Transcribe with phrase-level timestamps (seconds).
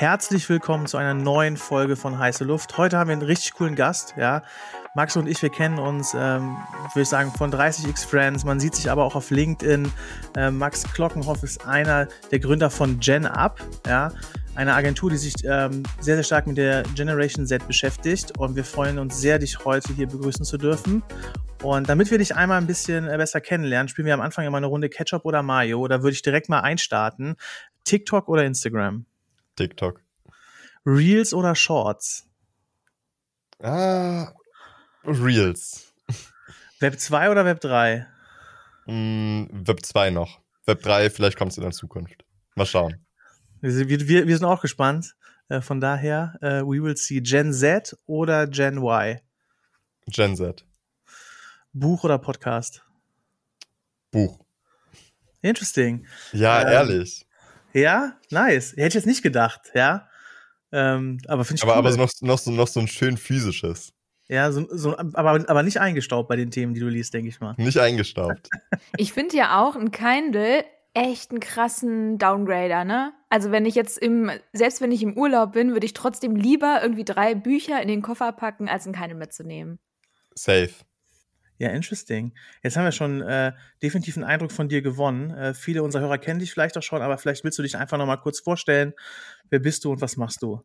[0.00, 2.78] herzlich willkommen zu einer neuen Folge von Heiße Luft.
[2.78, 4.42] Heute haben wir einen richtig coolen Gast, ja.
[4.94, 6.56] Max und ich, wir kennen uns, ähm,
[6.94, 8.44] würde ich sagen, von 30x Friends.
[8.44, 9.92] Man sieht sich aber auch auf LinkedIn.
[10.38, 14.10] Ähm, Max Glockenhoff ist einer der Gründer von Gen Up, ja.
[14.54, 18.38] Eine Agentur, die sich ähm, sehr, sehr stark mit der Generation Z beschäftigt.
[18.38, 21.02] Und wir freuen uns sehr, dich heute hier begrüßen zu dürfen.
[21.62, 24.56] Und damit wir dich einmal ein bisschen äh, besser kennenlernen, spielen wir am Anfang immer
[24.56, 25.86] eine Runde Ketchup oder Mayo.
[25.88, 27.36] Da würde ich direkt mal einstarten.
[27.84, 29.04] TikTok oder Instagram?
[29.56, 30.00] TikTok.
[30.86, 32.26] Reels oder Shorts?
[33.62, 34.32] Ah,
[35.04, 35.92] Reels.
[36.80, 38.06] Web 2 oder Web 3?
[38.86, 40.40] Mm, Web 2 noch.
[40.64, 42.24] Web 3, vielleicht kommt es in der Zukunft.
[42.54, 43.04] Mal schauen.
[43.60, 45.14] Wir, wir, wir sind auch gespannt.
[45.48, 49.20] Äh, von daher, äh, we will see Gen Z oder Gen Y?
[50.06, 50.64] Gen Z.
[51.72, 52.82] Buch oder Podcast?
[54.10, 54.38] Buch.
[55.42, 56.06] Interesting.
[56.32, 57.26] Ja, Ähm, ehrlich.
[57.72, 58.72] Ja, nice.
[58.72, 60.08] Hätte ich jetzt nicht gedacht, ja.
[60.72, 61.78] Ähm, aber finde ich Aber, cool.
[61.78, 63.92] aber so noch, noch, so, noch so ein schön physisches.
[64.28, 67.40] ja, so, so, aber, aber nicht eingestaubt bei den Themen, die du liest, denke ich
[67.40, 67.54] mal.
[67.56, 68.48] Nicht eingestaubt.
[68.96, 70.64] Ich finde ja auch ein Kindle
[70.94, 73.12] echt einen krassen Downgrader, ne?
[73.28, 76.80] Also wenn ich jetzt im, selbst wenn ich im Urlaub bin, würde ich trotzdem lieber
[76.82, 79.78] irgendwie drei Bücher in den Koffer packen, als ein Kindle mitzunehmen.
[80.34, 80.70] Safe.
[81.60, 82.32] Ja, interesting.
[82.62, 85.30] Jetzt haben wir schon äh, definitiv einen Eindruck von dir gewonnen.
[85.30, 87.98] Äh, viele unserer Hörer kennen dich vielleicht auch schon, aber vielleicht willst du dich einfach
[87.98, 88.94] noch mal kurz vorstellen.
[89.50, 90.62] Wer bist du und was machst du?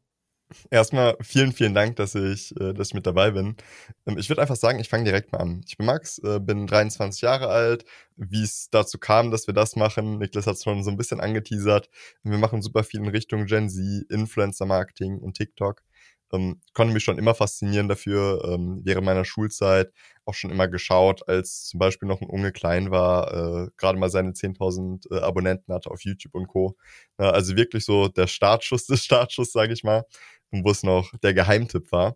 [0.70, 3.58] Erstmal vielen, vielen Dank, dass ich, äh, dass ich mit dabei bin.
[4.06, 5.64] Ähm, Ich würde einfach sagen, ich fange direkt mal an.
[5.68, 7.84] Ich bin Max, äh, bin 23 Jahre alt.
[8.16, 11.20] Wie es dazu kam, dass wir das machen, Niklas hat es schon so ein bisschen
[11.20, 11.90] angeteasert.
[12.24, 15.82] Wir machen super viel in Richtung Gen Z, Influencer-Marketing und TikTok.
[16.36, 19.92] Ähm, konnte mich schon immer faszinieren dafür, ähm, während meiner Schulzeit
[20.26, 24.10] auch schon immer geschaut, als zum Beispiel noch ein Unge klein war, äh, gerade mal
[24.10, 26.76] seine 10.000 äh, Abonnenten hatte auf YouTube und Co.
[27.20, 30.04] Ja, also wirklich so der Startschuss des Startschuss, sage ich mal
[30.52, 32.16] wo es noch der Geheimtipp war.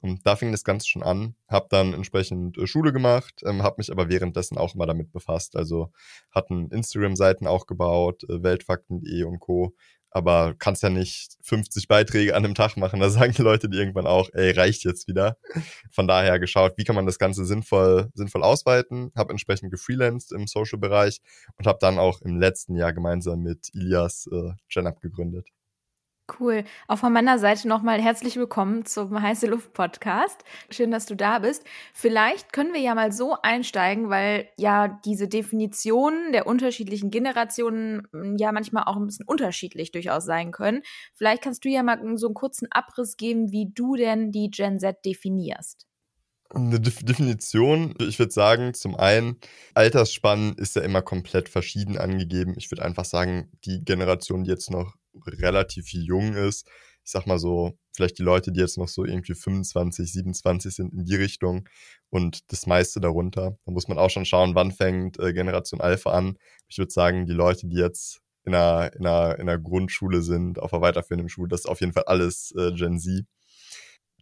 [0.00, 3.76] Und da fing das Ganze schon an, habe dann entsprechend äh, Schule gemacht, ähm, habe
[3.78, 5.56] mich aber währenddessen auch immer damit befasst.
[5.56, 5.90] Also
[6.30, 9.74] hatten Instagram-Seiten auch gebaut, äh, Weltfakten.de und Co.
[10.10, 13.00] Aber kannst ja nicht 50 Beiträge an einem Tag machen.
[13.08, 15.36] Da sagen die Leute die irgendwann auch, ey, reicht jetzt wieder.
[15.90, 19.12] Von daher geschaut, wie kann man das Ganze sinnvoll, sinnvoll ausweiten.
[19.16, 21.20] Habe entsprechend gefreelanced im Social-Bereich
[21.56, 25.48] und habe dann auch im letzten Jahr gemeinsam mit Ilias äh, GenUp gegründet.
[26.28, 26.64] Cool.
[26.88, 30.44] Auch von meiner Seite nochmal herzlich willkommen zum Heiße Luft Podcast.
[30.68, 31.64] Schön, dass du da bist.
[31.94, 38.36] Vielleicht können wir ja mal so einsteigen, weil ja diese Definitionen der unterschiedlichen Generationen m,
[38.36, 40.82] ja manchmal auch ein bisschen unterschiedlich durchaus sein können.
[41.14, 44.78] Vielleicht kannst du ja mal so einen kurzen Abriss geben, wie du denn die Gen
[44.78, 45.86] Z definierst.
[46.50, 49.36] Eine Def Definition, ich würde sagen, zum einen,
[49.74, 52.54] Altersspannen ist ja immer komplett verschieden angegeben.
[52.56, 54.94] Ich würde einfach sagen, die Generation, die jetzt noch
[55.26, 56.68] relativ jung ist,
[57.08, 60.92] ich sag mal so, vielleicht die Leute, die jetzt noch so irgendwie 25, 27 sind
[60.92, 61.66] in die Richtung
[62.10, 63.56] und das meiste darunter.
[63.64, 66.36] Da muss man auch schon schauen, wann fängt äh, Generation Alpha an.
[66.68, 70.58] Ich würde sagen, die Leute, die jetzt in einer, in, einer, in einer Grundschule sind,
[70.58, 73.24] auf einer weiterführenden Schule, das ist auf jeden Fall alles äh, Gen Z.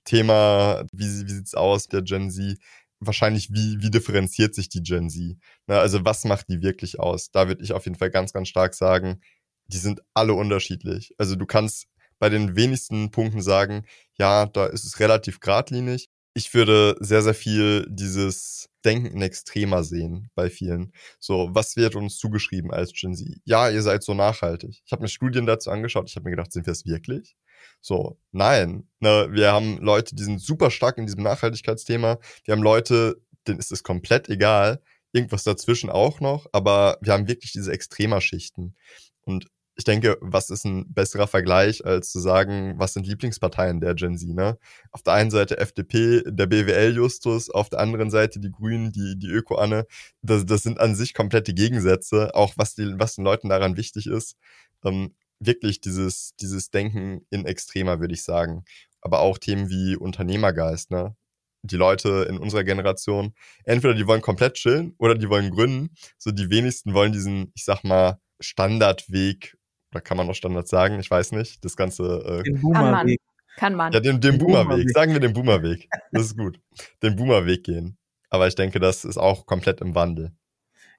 [0.05, 2.57] Thema, wie, wie sieht's aus, der Gen Z?
[3.01, 5.37] Wahrscheinlich, wie, wie differenziert sich die Gen Z?
[5.67, 7.31] Na, also, was macht die wirklich aus?
[7.33, 9.21] Da würde ich auf jeden Fall ganz, ganz stark sagen,
[9.69, 11.15] die sind alle unterschiedlich.
[11.19, 11.87] Also, du kannst
[12.19, 13.85] bei den wenigsten Punkten sagen,
[14.19, 16.09] ja, da ist es relativ geradlinig.
[16.35, 20.93] Ich würde sehr, sehr viel dieses Denken in Extremer sehen bei vielen.
[21.19, 23.39] So, was wird uns zugeschrieben als Gen Z?
[23.45, 24.83] Ja, ihr seid so nachhaltig.
[24.85, 26.09] Ich habe mir Studien dazu angeschaut.
[26.09, 27.37] Ich habe mir gedacht, sind wir es wirklich?
[27.81, 28.89] So, nein.
[29.01, 32.19] Ne, wir haben Leute, die sind super stark in diesem Nachhaltigkeitsthema.
[32.45, 33.17] Wir haben Leute,
[33.49, 34.83] denen ist es komplett egal.
[35.13, 36.47] Irgendwas dazwischen auch noch.
[36.53, 38.77] Aber wir haben wirklich diese Extremerschichten.
[39.23, 43.95] Und ich denke, was ist ein besserer Vergleich, als zu sagen, was sind Lieblingsparteien der
[43.95, 44.59] Gen Z, ne?
[44.91, 49.29] Auf der einen Seite FDP, der BWL-Justus, auf der anderen Seite die Grünen, die, die
[49.29, 49.87] Öko-Anne.
[50.23, 54.07] Das, das sind an sich komplette Gegensätze, auch was, die, was den Leuten daran wichtig
[54.07, 54.37] ist.
[54.83, 58.65] Ähm, wirklich dieses, dieses Denken in Extremer, würde ich sagen.
[59.03, 61.15] Aber auch Themen wie Unternehmergeist, ne?
[61.63, 63.35] Die Leute in unserer Generation,
[63.65, 65.91] entweder die wollen komplett chillen oder die wollen gründen.
[66.17, 69.57] So die wenigsten wollen diesen, ich sag mal, Standardweg,
[69.97, 72.03] oder kann man noch Standard sagen, ich weiß nicht, das Ganze.
[72.05, 72.85] Äh, Den Kann man.
[72.85, 73.21] Boomerweg.
[73.57, 73.93] Kann man.
[73.93, 74.69] ja, den, den Den Boomerweg.
[74.69, 74.91] Boomerweg.
[74.91, 75.89] Sagen wir den Boomerweg.
[76.13, 76.61] Das ist gut.
[77.03, 77.97] Den Boomerweg gehen.
[78.29, 80.33] Aber ich denke, das ist auch komplett im Wandel.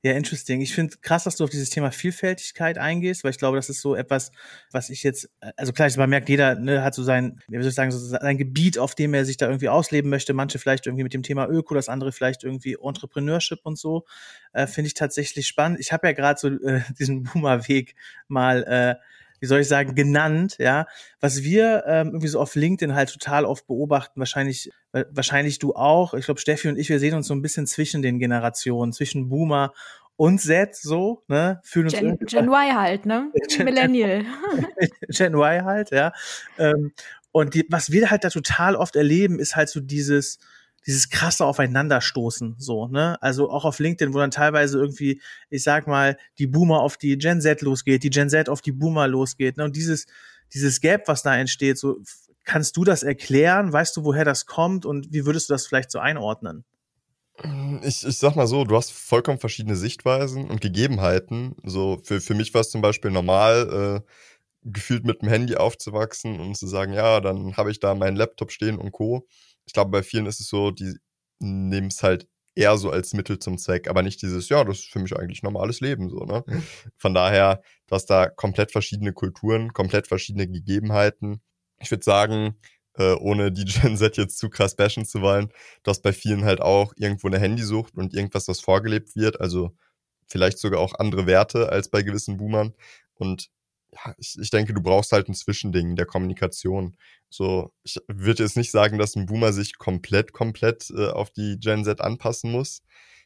[0.03, 0.61] Ja, interesting.
[0.61, 3.81] Ich finde krass, dass du auf dieses Thema Vielfältigkeit eingehst, weil ich glaube, das ist
[3.81, 4.31] so etwas,
[4.71, 7.75] was ich jetzt, also klar, man merkt, jeder ne, hat so sein, wie soll ich
[7.75, 10.33] sagen, so sein Gebiet, auf dem er sich da irgendwie ausleben möchte.
[10.33, 14.05] Manche vielleicht irgendwie mit dem Thema Öko, das andere vielleicht irgendwie Entrepreneurship und so.
[14.53, 15.79] Äh, finde ich tatsächlich spannend.
[15.79, 17.95] Ich habe ja gerade so äh, diesen Boomer-Weg
[18.27, 18.95] mal äh,
[19.39, 20.87] wie soll ich sagen, genannt, ja,
[21.19, 26.13] was wir ähm, irgendwie so auf LinkedIn halt total oft beobachten, wahrscheinlich, wahrscheinlich du auch.
[26.13, 29.29] Ich glaube, Steffi und ich, wir sehen uns so ein bisschen zwischen den Generationen, zwischen
[29.29, 29.73] Boomer
[30.15, 33.31] und Z so, ne, fühlen uns Gen, Gen Y halt, ne?
[33.47, 34.25] Gen, Millennial.
[35.09, 36.11] Gen Y halt, ja.
[36.57, 36.91] Ähm,
[37.31, 40.39] und die, was wir halt da total oft erleben, ist halt so dieses,
[40.87, 43.21] dieses krasse Aufeinanderstoßen, so, ne?
[43.21, 47.17] Also auch auf LinkedIn, wo dann teilweise irgendwie, ich sag mal, die Boomer auf die
[47.17, 49.65] Gen Z losgeht, die Gen Z auf die Boomer losgeht, ne?
[49.65, 50.05] Und dieses,
[50.53, 51.97] dieses Gap, was da entsteht, so,
[52.45, 53.73] kannst du das erklären?
[53.73, 56.63] Weißt du, woher das kommt und wie würdest du das vielleicht so einordnen?
[57.83, 61.55] Ich, ich sag mal so, du hast vollkommen verschiedene Sichtweisen und Gegebenheiten.
[61.63, 64.11] So, für, für mich war es zum Beispiel normal, äh,
[64.63, 68.51] gefühlt mit dem Handy aufzuwachsen und zu sagen, ja, dann habe ich da meinen Laptop
[68.51, 69.27] stehen und Co
[69.67, 70.95] ich glaube, bei vielen ist es so, die
[71.39, 74.89] nehmen es halt eher so als Mittel zum Zweck, aber nicht dieses, ja, das ist
[74.89, 76.43] für mich eigentlich normales Leben, so, ne?
[76.97, 81.41] Von daher, du hast da komplett verschiedene Kulturen, komplett verschiedene Gegebenheiten.
[81.79, 82.55] Ich würde sagen,
[82.95, 85.49] äh, ohne die Gen Z jetzt zu krass bashen zu wollen,
[85.83, 89.75] du hast bei vielen halt auch irgendwo eine Handysucht und irgendwas, was vorgelebt wird, also
[90.27, 92.73] vielleicht sogar auch andere Werte als bei gewissen Boomern.
[93.15, 93.49] Und
[93.93, 96.97] ja, ich, ich denke, du brauchst halt ein Zwischending der Kommunikation.
[97.29, 101.57] So, ich würde jetzt nicht sagen, dass ein Boomer sich komplett, komplett äh, auf die
[101.59, 102.83] Gen Z anpassen muss.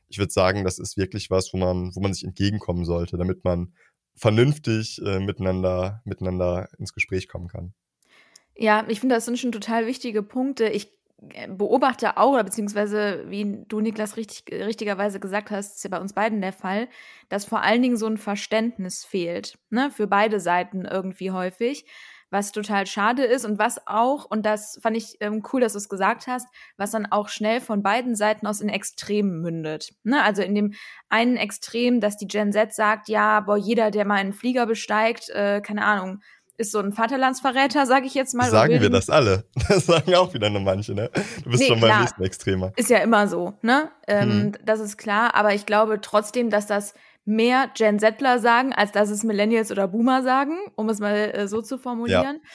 [0.08, 3.44] Ich würde sagen, das ist wirklich was, wo man, wo man sich entgegenkommen sollte, damit
[3.44, 3.74] man
[4.16, 7.74] vernünftig äh, miteinander, miteinander ins Gespräch kommen kann.
[8.56, 10.68] Ja, ich finde, das sind schon total wichtige Punkte.
[10.68, 10.92] Ich
[11.50, 16.14] beobachte auch, oder beziehungsweise, wie du, Niklas, richtig, richtigerweise gesagt hast, ist ja bei uns
[16.14, 16.88] beiden der Fall,
[17.30, 21.86] dass vor allen Dingen so ein Verständnis fehlt, ne, für beide Seiten irgendwie häufig,
[22.32, 25.78] was total schade ist und was auch, und das fand ich ähm, cool, dass du
[25.78, 26.48] es gesagt hast,
[26.78, 29.94] was dann auch schnell von beiden Seiten aus in Extremen mündet.
[30.04, 30.24] Ne?
[30.24, 30.74] Also in dem
[31.10, 35.30] einen Extrem, dass die Gen Z sagt, ja, boah, jeder, der mal einen Flieger besteigt,
[35.30, 36.22] äh, keine Ahnung,
[36.62, 38.50] ist so ein Vaterlandsverräter, sage ich jetzt mal.
[38.50, 39.44] Sagen wir das alle.
[39.68, 41.10] Das sagen auch wieder nur manche, ne?
[41.44, 42.74] Du bist nee, schon beim nächsten Extremer.
[42.76, 43.90] Ist ja immer so, ne?
[44.08, 44.52] Ähm, hm.
[44.66, 46.94] Das ist klar, aber ich glaube trotzdem, dass das
[47.26, 51.48] mehr Gen Zler sagen, als dass es Millennials oder Boomer sagen, um es mal äh,
[51.48, 52.40] so zu formulieren.
[52.44, 52.50] Ja.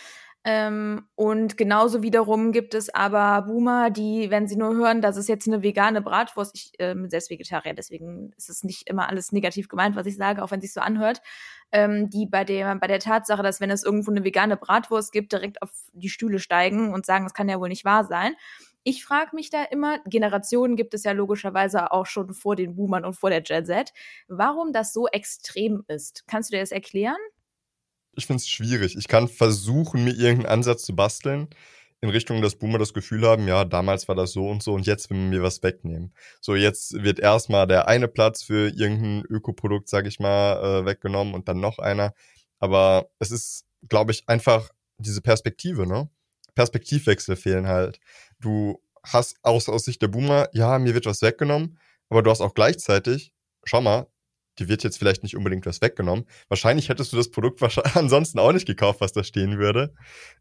[0.48, 5.26] Ähm, und genauso wiederum gibt es aber Boomer, die, wenn sie nur hören, dass es
[5.26, 9.32] jetzt eine vegane Bratwurst, ich äh, bin selbst Vegetarier, deswegen ist es nicht immer alles
[9.32, 11.20] negativ gemeint, was ich sage, auch wenn es sich so anhört,
[11.72, 15.32] ähm, die bei der, bei der Tatsache, dass wenn es irgendwo eine vegane Bratwurst gibt,
[15.32, 18.34] direkt auf die Stühle steigen und sagen, das kann ja wohl nicht wahr sein.
[18.84, 23.04] Ich frage mich da immer, Generationen gibt es ja logischerweise auch schon vor den Boomern
[23.04, 23.92] und vor der Gen Z,
[24.28, 26.24] warum das so extrem ist.
[26.28, 27.16] Kannst du dir das erklären?
[28.16, 28.96] Ich finde es schwierig.
[28.96, 31.48] Ich kann versuchen, mir irgendeinen Ansatz zu basteln,
[32.00, 34.86] in Richtung, dass Boomer das Gefühl haben, ja, damals war das so und so und
[34.86, 36.12] jetzt will man mir was wegnehmen.
[36.40, 41.34] So, jetzt wird erstmal der eine Platz für irgendein Ökoprodukt, sag ich mal, äh, weggenommen
[41.34, 42.12] und dann noch einer.
[42.58, 46.10] Aber es ist, glaube ich, einfach diese Perspektive, ne?
[46.54, 47.98] Perspektivwechsel fehlen halt.
[48.40, 51.78] Du hast aus, aus Sicht der Boomer, ja, mir wird was weggenommen,
[52.08, 53.32] aber du hast auch gleichzeitig,
[53.64, 54.06] schau mal,
[54.58, 56.26] die wird jetzt vielleicht nicht unbedingt was weggenommen.
[56.48, 57.62] Wahrscheinlich hättest du das Produkt
[57.94, 59.94] ansonsten auch nicht gekauft, was da stehen würde.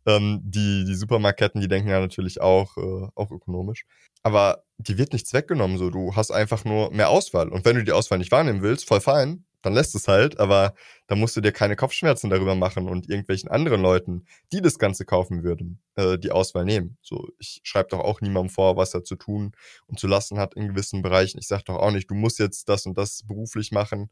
[0.06, 3.86] Ähm, die, die Supermarketten, die denken ja natürlich auch, äh, auch ökonomisch.
[4.24, 5.90] Aber die wird nichts weggenommen, so.
[5.90, 7.50] Du hast einfach nur mehr Auswahl.
[7.50, 10.74] Und wenn du die Auswahl nicht wahrnehmen willst, voll fein, dann lässt es halt, aber
[11.08, 15.06] da musst du dir keine Kopfschmerzen darüber machen und irgendwelchen anderen Leuten, die das Ganze
[15.06, 16.98] kaufen würden, äh, die Auswahl nehmen.
[17.02, 19.54] So, ich schreibe doch auch niemandem vor, was er zu tun
[19.88, 21.40] und zu lassen hat in gewissen Bereichen.
[21.40, 24.12] Ich sage doch auch nicht, du musst jetzt das und das beruflich machen.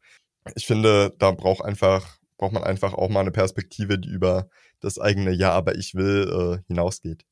[0.56, 4.48] Ich finde, da braucht einfach, braucht man einfach auch mal eine Perspektive, die über
[4.80, 7.24] das eigene Ja, aber ich will äh, hinausgeht.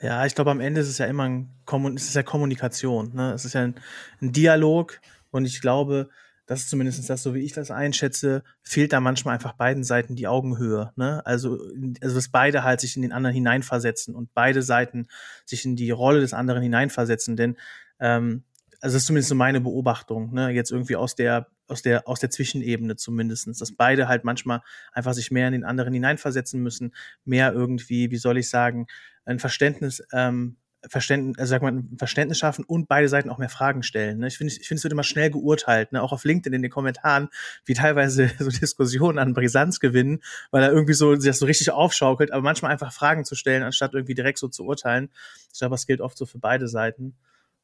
[0.00, 1.54] Ja, ich glaube, am Ende ist es ja immer ein
[1.96, 3.14] es ist ja Kommunikation.
[3.14, 3.32] Ne?
[3.32, 3.74] Es ist ja ein,
[4.20, 6.08] ein Dialog und ich glaube,
[6.48, 10.16] das ist zumindest das, so wie ich das einschätze, fehlt da manchmal einfach beiden Seiten
[10.16, 10.92] die Augenhöhe.
[10.96, 11.24] Ne?
[11.26, 11.60] Also,
[12.00, 15.08] also dass beide halt sich in den anderen hineinversetzen und beide Seiten
[15.44, 17.36] sich in die Rolle des anderen hineinversetzen.
[17.36, 17.58] Denn
[18.00, 18.44] ähm,
[18.80, 20.48] also das ist zumindest so meine Beobachtung, ne?
[20.50, 24.62] jetzt irgendwie aus der aus der aus der Zwischenebene zumindestens, dass beide halt manchmal
[24.92, 26.94] einfach sich mehr in den anderen hineinversetzen müssen,
[27.26, 28.86] mehr irgendwie, wie soll ich sagen,
[29.26, 30.56] ein Verständnis ähm,
[30.86, 34.18] Verständnis, also sag mal, Verständnis schaffen und beide Seiten auch mehr Fragen stellen.
[34.18, 34.28] Ne?
[34.28, 36.02] Ich finde, ich finde, es wird immer schnell geurteilt, ne?
[36.02, 37.28] auch auf LinkedIn in den Kommentaren,
[37.64, 40.20] wie teilweise so Diskussionen an Brisanz gewinnen,
[40.50, 43.64] weil er irgendwie so sich das so richtig aufschaukelt, aber manchmal einfach Fragen zu stellen,
[43.64, 45.10] anstatt irgendwie direkt so zu urteilen.
[45.52, 47.16] Ich glaube, das gilt oft so für beide Seiten.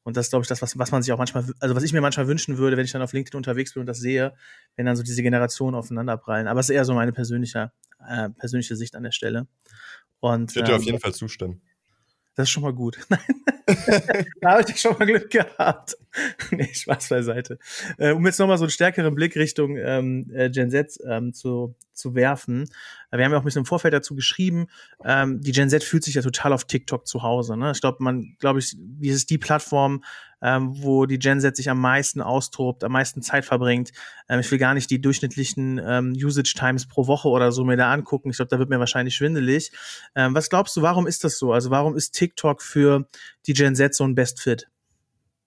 [0.02, 1.92] Und das ist, glaube ich, das, was, was man sich auch manchmal, also was ich
[1.92, 4.34] mir manchmal wünschen würde, wenn ich dann auf LinkedIn unterwegs bin und das sehe,
[4.76, 6.46] wenn dann so diese Generationen aufeinanderprallen.
[6.46, 7.72] Aber es ist eher so meine persönliche,
[8.06, 9.46] äh, persönliche Sicht an der Stelle.
[10.20, 11.62] Und, ich würde dir ähm, auf jeden Fall zustimmen.
[12.34, 12.98] Das ist schon mal gut.
[14.40, 15.96] da habe ich schon mal Glück gehabt.
[16.50, 17.58] nee, Spaß beiseite.
[17.98, 21.74] Äh, um jetzt nochmal so einen stärkeren Blick Richtung ähm, äh, Gen Z ähm, zu,
[21.94, 22.68] zu werfen.
[23.10, 24.66] Wir haben ja auch ein bisschen im Vorfeld dazu geschrieben,
[25.04, 27.56] ähm, die Gen Z fühlt sich ja total auf TikTok zu Hause.
[27.56, 27.72] Ne?
[27.72, 30.02] Ich glaube, man, glaube ich, wie ist die Plattform,
[30.42, 33.92] ähm, wo die Gen Z sich am meisten austobt, am meisten Zeit verbringt.
[34.28, 37.76] Ähm, ich will gar nicht die durchschnittlichen ähm, Usage Times pro Woche oder so mir
[37.76, 38.30] da angucken.
[38.30, 39.72] Ich glaube, da wird mir wahrscheinlich schwindelig.
[40.14, 41.52] Ähm, was glaubst du, warum ist das so?
[41.52, 43.08] Also warum ist TikTok für
[43.46, 44.68] die Gen Z so ein Best Fit?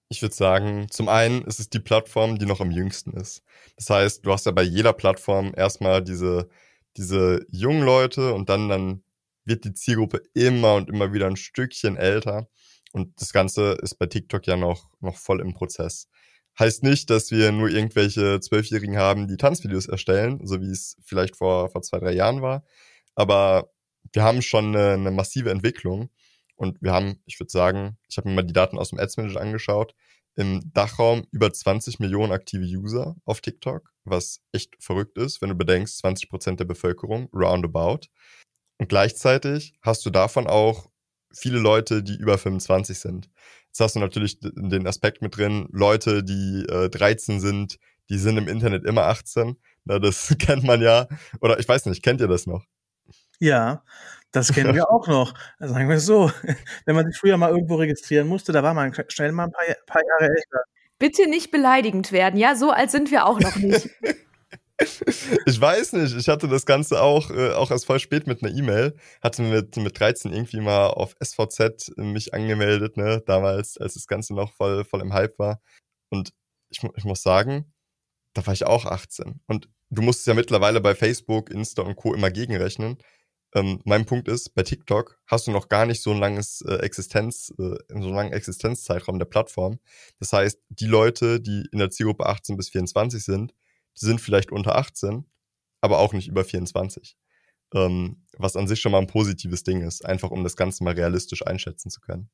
[0.09, 3.43] Ich würde sagen, zum einen ist es die Plattform, die noch am jüngsten ist.
[3.75, 6.49] Das heißt, du hast ja bei jeder Plattform erstmal diese,
[6.95, 9.03] diese jungen Leute und dann, dann
[9.43, 12.47] wird die Zielgruppe immer und immer wieder ein Stückchen älter.
[12.93, 16.07] Und das Ganze ist bei TikTok ja noch, noch voll im Prozess.
[16.57, 21.35] Heißt nicht, dass wir nur irgendwelche Zwölfjährigen haben, die Tanzvideos erstellen, so wie es vielleicht
[21.35, 22.63] vor, vor zwei, drei Jahren war.
[23.13, 23.69] Aber
[24.13, 26.09] wir haben schon eine, eine massive Entwicklung.
[26.57, 29.17] Und wir haben, ich würde sagen, ich habe mir mal die Daten aus dem Ads
[29.17, 29.95] Manager angeschaut,
[30.35, 35.55] im Dachraum über 20 Millionen aktive User auf TikTok, was echt verrückt ist, wenn du
[35.55, 38.07] bedenkst, 20 Prozent der Bevölkerung, roundabout.
[38.77, 40.89] Und gleichzeitig hast du davon auch
[41.33, 43.29] viele Leute, die über 25 sind.
[43.67, 48.37] Jetzt hast du natürlich den Aspekt mit drin, Leute, die äh, 13 sind, die sind
[48.37, 49.57] im Internet immer 18.
[49.85, 51.07] Na, das kennt man ja.
[51.41, 52.65] Oder ich weiß nicht, kennt ihr das noch?
[53.39, 53.83] Ja,
[54.31, 55.33] das kennen wir auch noch.
[55.59, 56.31] Also sagen wir es so.
[56.85, 59.63] Wenn man sich früher mal irgendwo registrieren musste, da war man schnell mal ein paar,
[59.85, 60.63] paar Jahre älter.
[60.99, 62.55] Bitte nicht beleidigend werden, ja?
[62.55, 63.89] So alt sind wir auch noch nicht.
[65.45, 68.55] ich weiß nicht, ich hatte das Ganze auch, äh, auch erst voll spät mit einer
[68.55, 68.95] E-Mail.
[69.21, 74.33] Hatte mit, mit 13 irgendwie mal auf SVZ mich angemeldet, ne, damals, als das Ganze
[74.33, 75.61] noch voll, voll im Hype war.
[76.09, 76.33] Und
[76.69, 77.73] ich, ich muss sagen,
[78.33, 79.41] da war ich auch 18.
[79.47, 82.13] Und du musst es ja mittlerweile bei Facebook, Insta und Co.
[82.13, 82.97] immer gegenrechnen.
[83.57, 86.75] Ähm, mein Punkt ist, bei TikTok hast du noch gar nicht so ein langes äh,
[86.75, 89.79] Existenz, äh, so einen langen Existenzzeitraum der Plattform.
[90.19, 93.53] Das heißt, die Leute, die in der Zielgruppe 18 bis 24 sind,
[93.99, 95.25] die sind vielleicht unter 18,
[95.81, 97.17] aber auch nicht über 24.
[97.73, 100.93] Ähm, was an sich schon mal ein positives Ding ist, einfach um das Ganze mal
[100.93, 102.29] realistisch einschätzen zu können.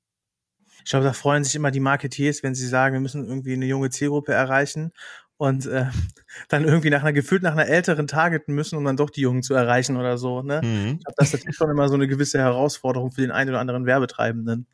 [0.83, 3.65] Ich glaube, da freuen sich immer die Marketeers, wenn sie sagen, wir müssen irgendwie eine
[3.65, 4.91] junge Zielgruppe erreichen
[5.37, 5.85] und äh,
[6.49, 9.43] dann irgendwie nach einer gefühlt nach einer älteren targeten müssen, um dann doch die Jungen
[9.43, 10.41] zu erreichen oder so.
[10.41, 10.61] Ne?
[10.63, 10.97] Mhm.
[10.99, 13.85] Ich glaube, das ist schon immer so eine gewisse Herausforderung für den einen oder anderen
[13.85, 14.67] Werbetreibenden.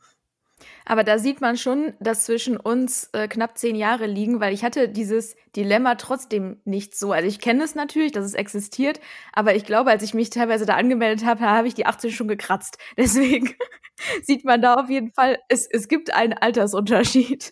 [0.85, 4.63] Aber da sieht man schon, dass zwischen uns äh, knapp zehn Jahre liegen, weil ich
[4.63, 7.11] hatte dieses Dilemma trotzdem nicht so.
[7.11, 8.99] Also ich kenne es natürlich, dass es existiert,
[9.31, 12.27] aber ich glaube, als ich mich teilweise da angemeldet habe, habe ich die 18 schon
[12.27, 12.77] gekratzt.
[12.97, 13.53] Deswegen
[14.23, 17.51] sieht man da auf jeden Fall, es, es gibt einen Altersunterschied.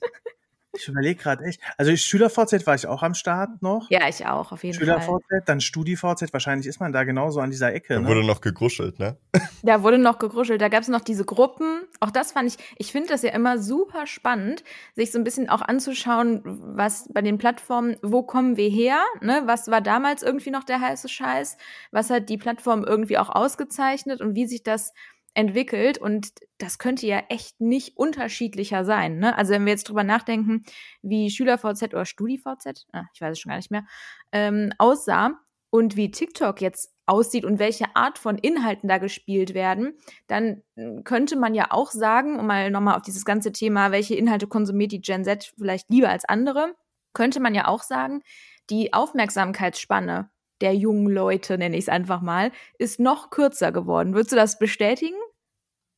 [0.77, 1.61] Ich überlege gerade echt.
[1.77, 3.89] Also Schüler-VZ war ich auch am Start noch.
[3.89, 5.19] Ja, ich auch, auf jeden Schüler Fall.
[5.29, 6.33] Schüler-VZ, dann Studi-VZ.
[6.33, 7.95] Wahrscheinlich ist man da genauso an dieser Ecke.
[7.95, 8.07] Da ne?
[8.07, 9.17] wurde noch gegruschelt, ne?
[9.63, 10.61] Da wurde noch gegruschelt.
[10.61, 11.81] Da gab es noch diese Gruppen.
[11.99, 14.63] Auch das fand ich, ich finde das ja immer super spannend,
[14.95, 18.99] sich so ein bisschen auch anzuschauen, was bei den Plattformen, wo kommen wir her?
[19.21, 19.41] Ne?
[19.45, 21.57] Was war damals irgendwie noch der heiße Scheiß?
[21.91, 24.93] Was hat die Plattform irgendwie auch ausgezeichnet und wie sich das
[25.37, 29.19] entwickelt und das könnte ja echt nicht unterschiedlicher sein.
[29.19, 29.37] Ne?
[29.37, 30.63] Also wenn wir jetzt drüber nachdenken,
[31.03, 33.85] wie SchülerVZ oder StudiVZ, ah, ich weiß es schon gar nicht mehr,
[34.31, 35.39] ähm, aussah
[35.69, 39.93] und wie TikTok jetzt aussieht und welche Art von Inhalten da gespielt werden,
[40.25, 44.15] dann hm, könnte man ja auch sagen, um mal nochmal auf dieses ganze Thema, welche
[44.15, 46.73] Inhalte konsumiert die Gen Z vielleicht lieber als andere,
[47.13, 48.23] könnte man ja auch sagen,
[48.71, 54.15] die Aufmerksamkeitsspanne der jungen Leute, nenne ich es einfach mal, ist noch kürzer geworden.
[54.15, 55.17] Würdest du das bestätigen?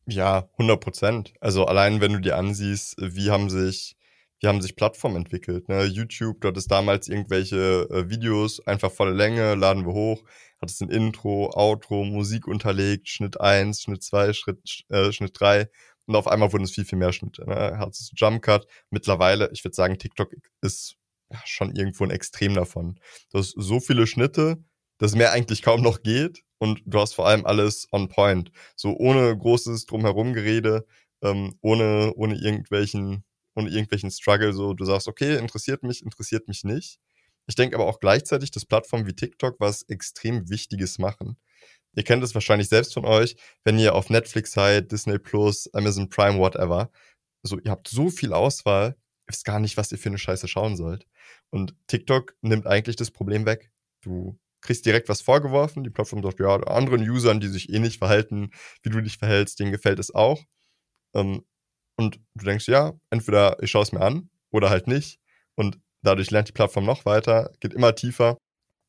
[0.09, 1.33] Ja, 100 Prozent.
[1.39, 3.95] Also allein wenn du dir ansiehst, wie haben sich,
[4.39, 5.69] wie haben sich Plattformen entwickelt.
[5.69, 5.83] Ne?
[5.85, 10.23] YouTube, dort ist damals irgendwelche äh, Videos, einfach volle Länge, laden wir hoch,
[10.61, 15.69] hat es ein Intro, Outro, Musik unterlegt, Schnitt 1, Schnitt 2, Schritt, äh, Schnitt 3
[16.07, 17.47] und auf einmal wurden es viel, viel mehr Schnitte.
[17.47, 17.77] Ne?
[17.77, 18.65] Hat es Jump Cut.
[18.89, 20.95] Mittlerweile, ich würde sagen, TikTok ist
[21.45, 22.99] schon irgendwo ein Extrem davon.
[23.31, 24.57] Du hast so viele Schnitte,
[24.99, 28.51] dass mehr eigentlich kaum noch geht und du hast vor allem alles on point.
[28.75, 30.85] So ohne großes Drumherum-Gerede,
[31.23, 33.23] ähm, ohne, ohne irgendwelchen,
[33.55, 36.99] ohne irgendwelchen Struggle, so du sagst, okay, interessiert mich, interessiert mich nicht.
[37.47, 41.37] Ich denke aber auch gleichzeitig, dass Plattformen wie TikTok was extrem Wichtiges machen.
[41.95, 46.09] Ihr kennt es wahrscheinlich selbst von euch, wenn ihr auf Netflix seid, Disney Plus, Amazon
[46.09, 46.91] Prime, whatever.
[47.41, 50.75] So, ihr habt so viel Auswahl, wisst gar nicht, was ihr für eine Scheiße schauen
[50.75, 51.07] sollt.
[51.49, 53.71] Und TikTok nimmt eigentlich das Problem weg.
[54.01, 55.83] Du kriegst direkt was vorgeworfen.
[55.83, 58.51] Die Plattform sagt, ja, anderen Usern, die sich eh nicht verhalten,
[58.83, 60.43] wie du dich verhältst, denen gefällt es auch.
[61.15, 61.45] Ähm,
[61.97, 65.19] und du denkst, ja, entweder ich schaue es mir an oder halt nicht.
[65.55, 68.37] Und dadurch lernt die Plattform noch weiter, geht immer tiefer.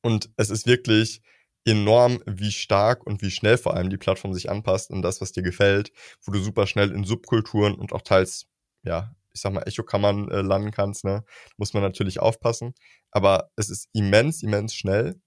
[0.03, 1.21] Und es ist wirklich
[1.65, 5.33] enorm, wie stark und wie schnell vor allem die Plattform sich anpasst an das, was
[5.33, 5.93] dir gefällt,
[6.25, 8.47] wo du super schnell in Subkulturen und auch teils,
[8.83, 11.25] ja, ich sag mal, Echokammern äh, landen kannst, ne?
[11.57, 12.75] Muss man natürlich aufpassen.
[13.11, 15.21] Aber es ist immens, immens schnell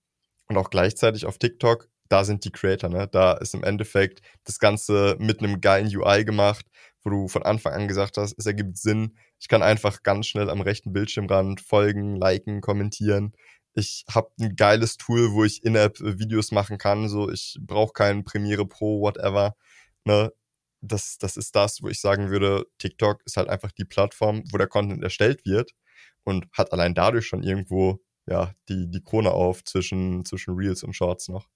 [0.47, 3.07] Und auch gleichzeitig auf TikTok, da sind die Creator, ne?
[3.07, 6.65] Da ist im Endeffekt das Ganze mit einem geilen UI gemacht,
[7.03, 9.17] wo du von Anfang an gesagt hast, es ergibt Sinn.
[9.39, 13.33] Ich kann einfach ganz schnell am rechten Bildschirmrand folgen, liken, kommentieren.
[13.75, 17.09] Ich habe ein geiles Tool, wo ich In-App-Videos machen kann.
[17.09, 19.55] So, ich brauche keinen Premiere Pro, whatever.
[20.05, 20.31] Ne?
[20.81, 24.57] Das, das ist das, wo ich sagen würde, TikTok ist halt einfach die Plattform, wo
[24.57, 25.71] der Content erstellt wird
[26.23, 30.93] und hat allein dadurch schon irgendwo ja die, die Krone auf zwischen, zwischen Reels und
[30.93, 31.47] Shorts noch.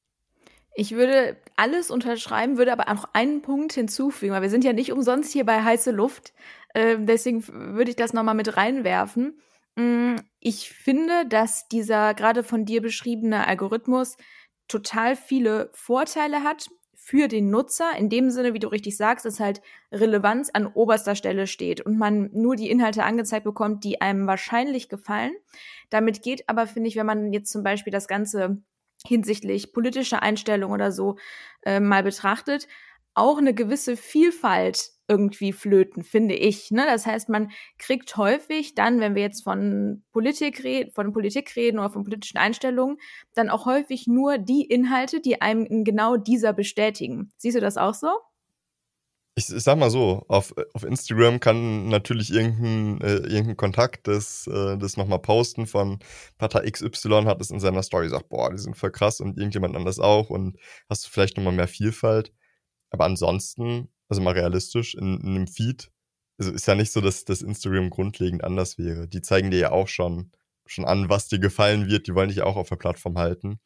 [0.80, 4.92] Ich würde alles unterschreiben, würde aber auch einen Punkt hinzufügen, weil wir sind ja nicht
[4.92, 6.34] umsonst hier bei heiße Luft.
[6.76, 9.40] Äh, deswegen würde ich das nochmal mit reinwerfen.
[9.76, 14.18] Mm, ich finde, dass dieser gerade von dir beschriebene Algorithmus
[14.68, 16.70] total viele Vorteile hat
[17.08, 19.62] für den Nutzer, in dem Sinne, wie du richtig sagst, dass halt
[19.94, 24.90] Relevanz an oberster Stelle steht und man nur die Inhalte angezeigt bekommt, die einem wahrscheinlich
[24.90, 25.32] gefallen.
[25.90, 28.62] Damit geht aber, finde ich, wenn man jetzt zum Beispiel das Ganze
[29.06, 31.16] hinsichtlich politischer Einstellung oder so
[31.64, 32.68] äh, mal betrachtet,
[33.14, 36.72] auch eine gewisse Vielfalt irgendwie flöten, finde ich.
[36.72, 36.86] Ne?
[36.86, 41.80] Das heißt, man kriegt häufig dann, wenn wir jetzt von Politik reden, von Politik reden
[41.80, 42.98] oder von politischen Einstellungen,
[43.34, 47.32] dann auch häufig nur die Inhalte, die einem in genau dieser bestätigen.
[47.38, 48.10] Siehst du das auch so?
[49.36, 54.48] Ich, ich sag mal so, auf, auf Instagram kann natürlich irgendein, äh, irgendein Kontakt das,
[54.48, 56.00] äh, das nochmal posten von
[56.40, 59.76] Partei XY, hat es in seiner Story gesagt, boah, die sind voll krass und irgendjemand
[59.76, 60.58] anders auch und
[60.90, 62.34] hast du vielleicht nochmal mehr Vielfalt.
[62.90, 65.92] Aber ansonsten, also mal realistisch, in, in einem Feed,
[66.38, 69.08] also ist ja nicht so, dass das Instagram grundlegend anders wäre.
[69.08, 70.32] Die zeigen dir ja auch schon,
[70.66, 72.08] schon an, was dir gefallen wird.
[72.08, 73.60] Die wollen dich auch auf der Plattform halten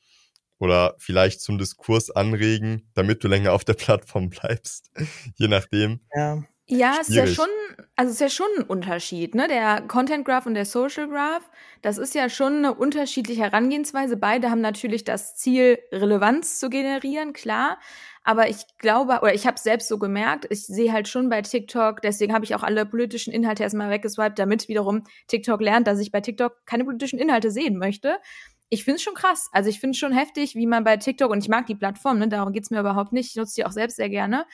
[0.62, 4.92] oder vielleicht zum Diskurs anregen, damit du länger auf der Plattform bleibst.
[5.36, 6.00] Je nachdem.
[6.16, 6.44] Ja.
[6.68, 7.50] Ja, es ist ja schon,
[7.98, 9.50] also es ist ja schon ein Unterschied, ne?
[9.50, 11.50] Der Content Graph und der Social Graph,
[11.82, 14.16] das ist ja schon eine unterschiedliche Herangehensweise.
[14.16, 17.78] Beide haben natürlich das Ziel, Relevanz zu generieren, klar.
[18.24, 22.02] Aber ich glaube, oder ich habe selbst so gemerkt, ich sehe halt schon bei TikTok,
[22.02, 26.12] deswegen habe ich auch alle politischen Inhalte erstmal weggeswiped, damit wiederum TikTok lernt, dass ich
[26.12, 28.20] bei TikTok keine politischen Inhalte sehen möchte
[28.74, 29.50] ich finde es schon krass.
[29.52, 32.20] Also ich finde es schon heftig, wie man bei TikTok, und ich mag die Plattform,
[32.20, 33.32] ne, darum geht's mir überhaupt nicht.
[33.32, 34.46] Ich nutze die auch selbst sehr gerne.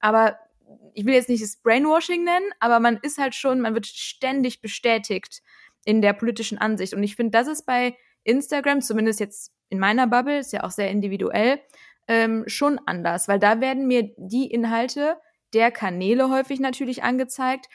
[0.00, 0.38] Aber
[0.94, 4.62] ich will jetzt nicht das Brainwashing nennen, aber man ist halt schon, man wird ständig
[4.62, 5.42] bestätigt
[5.84, 6.94] in der politischen Ansicht.
[6.94, 10.70] Und ich finde, das ist bei Instagram, zumindest jetzt in meiner Bubble, ist ja auch
[10.70, 11.60] sehr individuell,
[12.08, 15.16] ähm, schon anders, weil da werden mir die Inhalte
[15.52, 17.66] der Kanäle häufig natürlich angezeigt,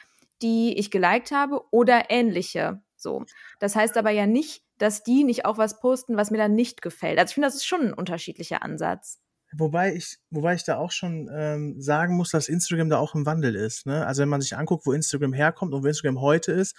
[0.42, 2.82] die ich geliked habe oder ähnliche.
[2.96, 3.24] So.
[3.60, 6.82] Das heißt aber ja nicht, dass die nicht auch was posten, was mir dann nicht
[6.82, 7.18] gefällt.
[7.18, 9.21] Also ich finde, das ist schon ein unterschiedlicher Ansatz.
[9.54, 13.26] Wobei ich, wobei ich da auch schon ähm, sagen muss, dass Instagram da auch im
[13.26, 13.86] Wandel ist.
[13.86, 14.06] Ne?
[14.06, 16.74] Also wenn man sich anguckt, wo Instagram herkommt und wo Instagram heute ist,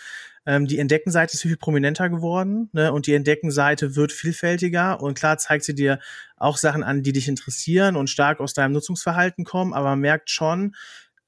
[0.46, 2.92] ähm, die Entdeckenseite ist viel prominenter geworden ne?
[2.92, 6.00] und die Entdeckenseite wird vielfältiger und klar zeigt sie dir
[6.36, 10.30] auch Sachen an, die dich interessieren und stark aus deinem Nutzungsverhalten kommen, aber man merkt
[10.30, 10.76] schon,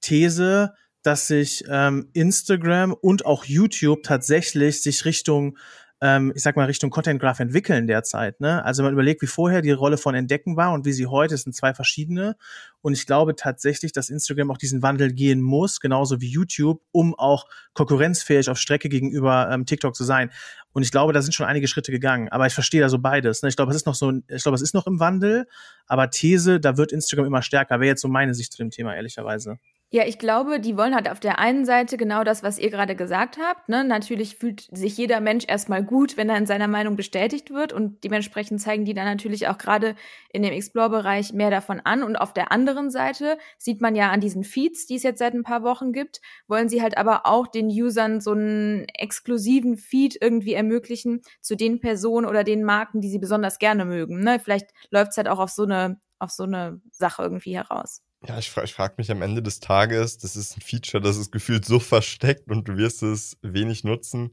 [0.01, 5.57] These, dass sich ähm, Instagram und auch YouTube tatsächlich sich Richtung
[6.05, 8.39] ähm, ich sag mal, Richtung Content Graph entwickeln derzeit.
[8.39, 8.63] Ne?
[8.63, 11.41] Also man überlegt, wie vorher die Rolle von Entdecken war und wie sie heute, es
[11.41, 12.35] sind zwei verschiedene.
[12.81, 17.15] Und ich glaube tatsächlich, dass Instagram auch diesen Wandel gehen muss, genauso wie YouTube, um
[17.15, 20.29] auch konkurrenzfähig auf Strecke gegenüber ähm, TikTok zu sein.
[20.73, 22.29] Und ich glaube, da sind schon einige Schritte gegangen.
[22.29, 23.41] Aber ich verstehe da so beides.
[23.41, 23.49] Ne?
[23.49, 25.47] Ich glaube, es ist noch so, ich glaube, es ist noch im Wandel.
[25.87, 27.79] Aber These, da wird Instagram immer stärker.
[27.79, 29.57] Wäre jetzt so meine Sicht zu dem Thema, ehrlicherweise.
[29.95, 32.97] Ja, ich glaube, die wollen halt auf der einen Seite genau das, was ihr gerade
[32.97, 33.69] gesagt habt.
[33.69, 33.85] Ne?
[33.85, 38.03] Natürlich fühlt sich jeder Mensch erstmal gut, wenn er in seiner Meinung bestätigt wird und
[38.03, 39.95] dementsprechend zeigen die dann natürlich auch gerade
[40.33, 42.03] in dem Explore-Bereich mehr davon an.
[42.03, 45.33] Und auf der anderen Seite sieht man ja an diesen Feeds, die es jetzt seit
[45.33, 50.17] ein paar Wochen gibt, wollen sie halt aber auch den Usern so einen exklusiven Feed
[50.19, 54.19] irgendwie ermöglichen zu den Personen oder den Marken, die sie besonders gerne mögen.
[54.19, 54.41] Ne?
[54.43, 58.01] Vielleicht läuft es halt auch auf so eine auf so eine Sache irgendwie heraus.
[58.27, 61.31] Ja, ich, ich frage mich am Ende des Tages, das ist ein Feature, das ist
[61.31, 64.31] gefühlt so versteckt und du wirst es wenig nutzen.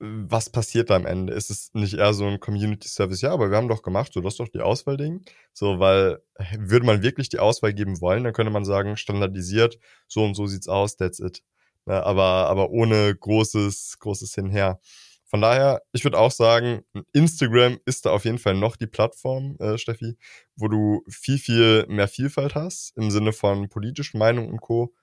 [0.00, 1.32] Was passiert da am Ende?
[1.32, 3.20] Ist es nicht eher so ein Community Service?
[3.20, 5.24] Ja, aber wir haben doch gemacht, so das ist doch die Auswahl-Ding.
[5.52, 6.22] So, weil
[6.56, 10.46] würde man wirklich die Auswahl geben wollen, dann könnte man sagen, standardisiert, so und so
[10.46, 11.42] sieht's aus, that's it.
[11.86, 14.80] Ja, ne, aber, aber ohne großes, großes Hinher.
[15.28, 19.56] Von daher, ich würde auch sagen, Instagram ist da auf jeden Fall noch die Plattform,
[19.60, 20.16] äh, Steffi,
[20.56, 24.94] wo du viel, viel mehr Vielfalt hast im Sinne von politischen Meinungen und Co.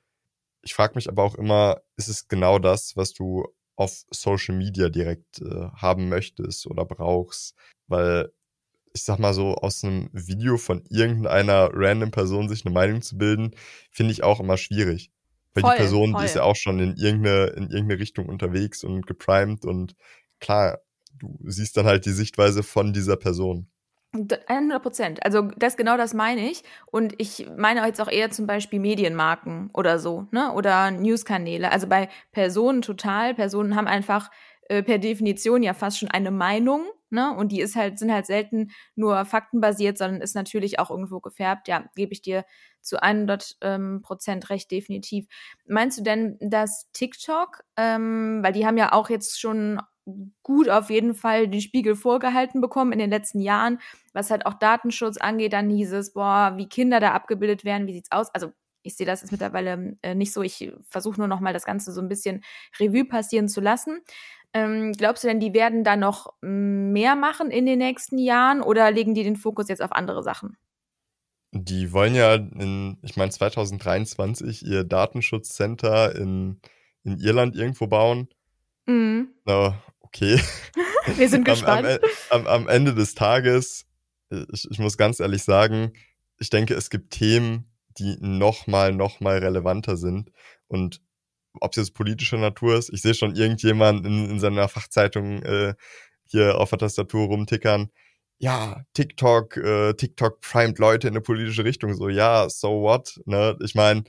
[0.63, 4.89] Ich frage mich aber auch immer, ist es genau das, was du auf Social Media
[4.89, 7.55] direkt äh, haben möchtest oder brauchst?
[7.87, 8.31] Weil
[8.93, 13.17] ich sag mal so, aus einem Video von irgendeiner random Person sich eine Meinung zu
[13.17, 13.51] bilden,
[13.91, 15.11] finde ich auch immer schwierig.
[15.55, 16.21] Weil voll, die Person, voll.
[16.21, 19.95] die ist ja auch schon in irgendeine, in irgendeine Richtung unterwegs und geprimed und
[20.39, 20.79] klar,
[21.17, 23.67] du siehst dann halt die Sichtweise von dieser Person.
[24.47, 25.25] 100 Prozent.
[25.25, 26.63] Also das genau das meine ich.
[26.85, 30.53] Und ich meine jetzt auch eher zum Beispiel Medienmarken oder so, ne?
[30.53, 31.71] Oder Newskanäle.
[31.71, 33.33] Also bei Personen total.
[33.33, 34.31] Personen haben einfach
[34.69, 37.35] äh, per Definition ja fast schon eine Meinung, ne?
[37.35, 41.67] Und die ist halt, sind halt selten nur faktenbasiert, sondern ist natürlich auch irgendwo gefärbt.
[41.67, 42.45] Ja, gebe ich dir
[42.81, 45.27] zu 100 ähm, Prozent recht definitiv.
[45.67, 49.81] Meinst du denn, dass TikTok, ähm, weil die haben ja auch jetzt schon
[50.43, 53.79] gut auf jeden Fall den Spiegel vorgehalten bekommen in den letzten Jahren,
[54.13, 57.93] was halt auch Datenschutz angeht, dann hieß es, boah, wie Kinder da abgebildet werden, wie
[57.93, 58.29] sieht's aus?
[58.33, 58.51] Also
[58.83, 60.43] ich sehe das ist mittlerweile äh, nicht so.
[60.43, 62.43] Ich versuche nur noch mal das Ganze so ein bisschen
[62.79, 64.01] Revue passieren zu lassen.
[64.55, 68.89] Ähm, glaubst du denn, die werden da noch mehr machen in den nächsten Jahren oder
[68.89, 70.55] legen die den Fokus jetzt auf andere Sachen?
[71.51, 76.61] Die wollen ja in, ich meine, 2023 ihr Datenschutzcenter in,
[77.03, 78.29] in Irland irgendwo bauen.
[78.85, 79.27] Mhm.
[79.43, 80.39] Na, okay.
[81.17, 81.99] Wir sind gespannt.
[82.29, 83.85] Am, am, am, Ende des Tages,
[84.29, 85.91] ich, ich muss ganz ehrlich sagen,
[86.37, 90.31] ich denke, es gibt Themen, die nochmal, nochmal relevanter sind.
[90.67, 91.01] Und
[91.61, 95.75] ob es jetzt politischer Natur ist, ich sehe schon irgendjemand in, in seiner Fachzeitung äh,
[96.25, 97.89] hier auf der Tastatur rumtickern.
[98.37, 101.93] Ja, TikTok, äh, TikTok primet Leute in eine politische Richtung.
[101.95, 103.19] So, ja, so what?
[103.25, 103.57] Ne?
[103.63, 104.03] Ich meine,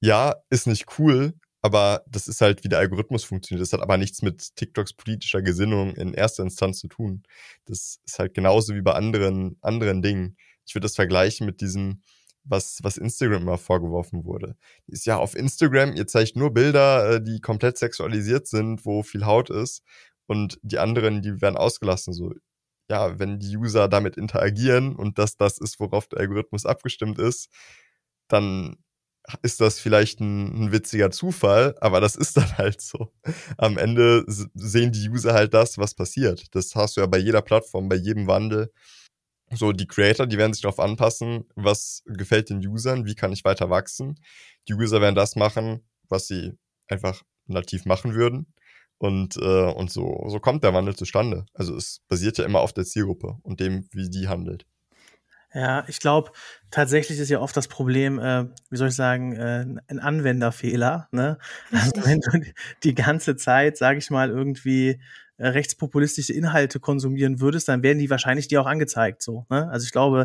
[0.00, 3.62] ja, ist nicht cool, aber das ist halt, wie der Algorithmus funktioniert.
[3.62, 7.22] Das hat aber nichts mit TikToks politischer Gesinnung in erster Instanz zu tun.
[7.64, 10.36] Das ist halt genauso wie bei anderen, anderen Dingen.
[10.66, 12.02] Ich würde das vergleichen mit diesem,
[12.48, 14.56] was, was Instagram immer vorgeworfen wurde.
[14.86, 19.26] Ist ja auf Instagram, ihr zeigt nur Bilder, äh, die komplett sexualisiert sind, wo viel
[19.26, 19.82] Haut ist.
[20.26, 22.12] Und die anderen, die werden ausgelassen.
[22.12, 22.32] So,
[22.90, 27.48] ja, wenn die User damit interagieren und das das ist, worauf der Algorithmus abgestimmt ist,
[28.28, 28.76] dann
[29.42, 33.12] ist das vielleicht ein, ein, witziger Zufall, aber das ist dann halt so.
[33.58, 36.54] Am Ende sehen die User halt das, was passiert.
[36.54, 38.72] Das hast du ja bei jeder Plattform, bei jedem Wandel.
[39.52, 43.44] So, die Creator, die werden sich darauf anpassen, was gefällt den Usern, wie kann ich
[43.44, 44.20] weiter wachsen.
[44.68, 48.52] Die User werden das machen, was sie einfach nativ machen würden.
[48.98, 51.46] Und, äh, und so, so kommt der Wandel zustande.
[51.54, 54.66] Also es basiert ja immer auf der Zielgruppe und dem, wie die handelt.
[55.52, 56.32] Ja, ich glaube,
[56.70, 61.08] tatsächlich ist ja oft das Problem, äh, wie soll ich sagen, äh, ein Anwenderfehler.
[61.12, 61.38] Ne?
[61.72, 62.40] Also wenn du
[62.82, 65.00] die ganze Zeit, sage ich mal, irgendwie
[65.38, 69.22] äh, rechtspopulistische Inhalte konsumieren würdest, dann werden die wahrscheinlich dir auch angezeigt.
[69.22, 69.68] So, ne?
[69.70, 70.24] Also ich glaube,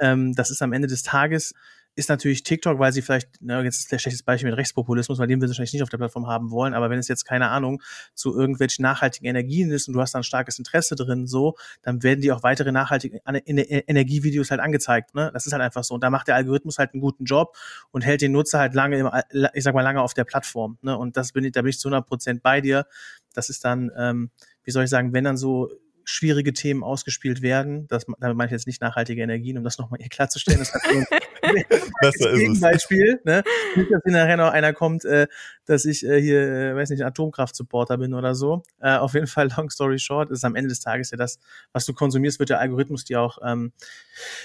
[0.00, 1.52] ähm, das ist am Ende des Tages
[1.96, 5.26] ist natürlich TikTok, weil sie vielleicht, na, jetzt ist der schlechtes Beispiel mit Rechtspopulismus, weil
[5.26, 7.82] den wir wahrscheinlich nicht auf der Plattform haben wollen, aber wenn es jetzt keine Ahnung
[8.14, 12.02] zu irgendwelchen nachhaltigen Energien ist und du hast da ein starkes Interesse drin, so, dann
[12.02, 15.30] werden die auch weitere nachhaltige Energievideos halt angezeigt, ne?
[15.34, 15.94] Das ist halt einfach so.
[15.94, 17.56] Und da macht der Algorithmus halt einen guten Job
[17.90, 19.10] und hält den Nutzer halt lange, im,
[19.54, 20.96] ich sag mal, lange auf der Plattform, ne?
[20.96, 22.86] Und das bin ich, da bin ich zu 100 Prozent bei dir.
[23.34, 24.30] Das ist dann, ähm,
[24.64, 25.70] wie soll ich sagen, wenn dann so
[26.04, 27.86] schwierige Themen ausgespielt werden.
[27.88, 30.58] Das, damit meine ich jetzt nicht nachhaltige Energien, um das nochmal hier klarzustellen.
[30.58, 31.04] Das hat so
[32.00, 32.60] Besser ist.
[32.60, 33.42] Beispiel, ne?
[33.76, 35.26] Nicht, dass hier nachher noch einer kommt, äh,
[35.64, 38.62] dass ich äh, hier, äh, weiß nicht, Atomkraft-Supporter bin oder so.
[38.80, 41.38] Äh, auf jeden Fall, long story short, ist am Ende des Tages ja das,
[41.72, 43.72] was du konsumierst, wird der Algorithmus dir auch, ähm,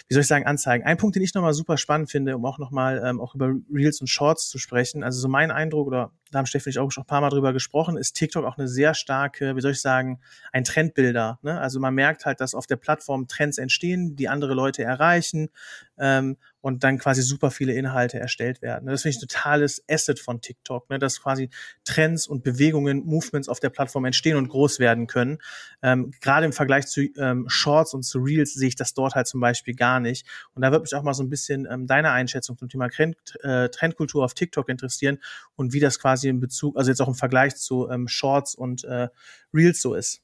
[0.08, 0.86] wie soll ich sagen, anzeigen.
[0.86, 4.02] Ein Punkt, den ich nochmal super spannend finde, um auch nochmal ähm, auch über Reels
[4.02, 5.04] und Shorts zu sprechen.
[5.04, 7.30] Also so mein Eindruck, oder da haben Steffi und ich auch schon ein paar Mal
[7.30, 10.20] drüber gesprochen, ist TikTok auch eine sehr starke, wie soll ich sagen,
[10.52, 11.40] ein Trendbilder.
[11.42, 11.60] Ne?
[11.60, 15.50] Also man merkt halt, dass auf der Plattform Trends entstehen, die andere Leute erreichen.
[15.98, 18.88] Ähm, und dann quasi super viele Inhalte erstellt werden.
[18.88, 21.52] Das finde ich ein totales Asset von TikTok, ne, dass quasi
[21.84, 25.38] Trends und Bewegungen, Movements auf der Plattform entstehen und groß werden können.
[25.84, 29.28] Ähm, Gerade im Vergleich zu ähm, Shorts und zu Reels sehe ich das dort halt
[29.28, 30.26] zum Beispiel gar nicht.
[30.56, 33.16] Und da würde mich auch mal so ein bisschen ähm, deine Einschätzung zum Thema Trend,
[33.44, 35.20] äh, Trendkultur auf TikTok interessieren
[35.56, 38.84] und wie das quasi in Bezug, also jetzt auch im Vergleich zu ähm, Shorts und
[38.86, 39.10] äh,
[39.54, 40.24] Reels so ist.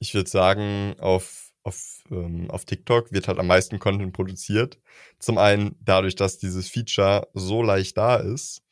[0.00, 4.78] Ich würde sagen, auf auf, ähm, auf TikTok wird halt am meisten Content produziert.
[5.18, 8.62] Zum einen dadurch, dass dieses Feature so leicht da ist,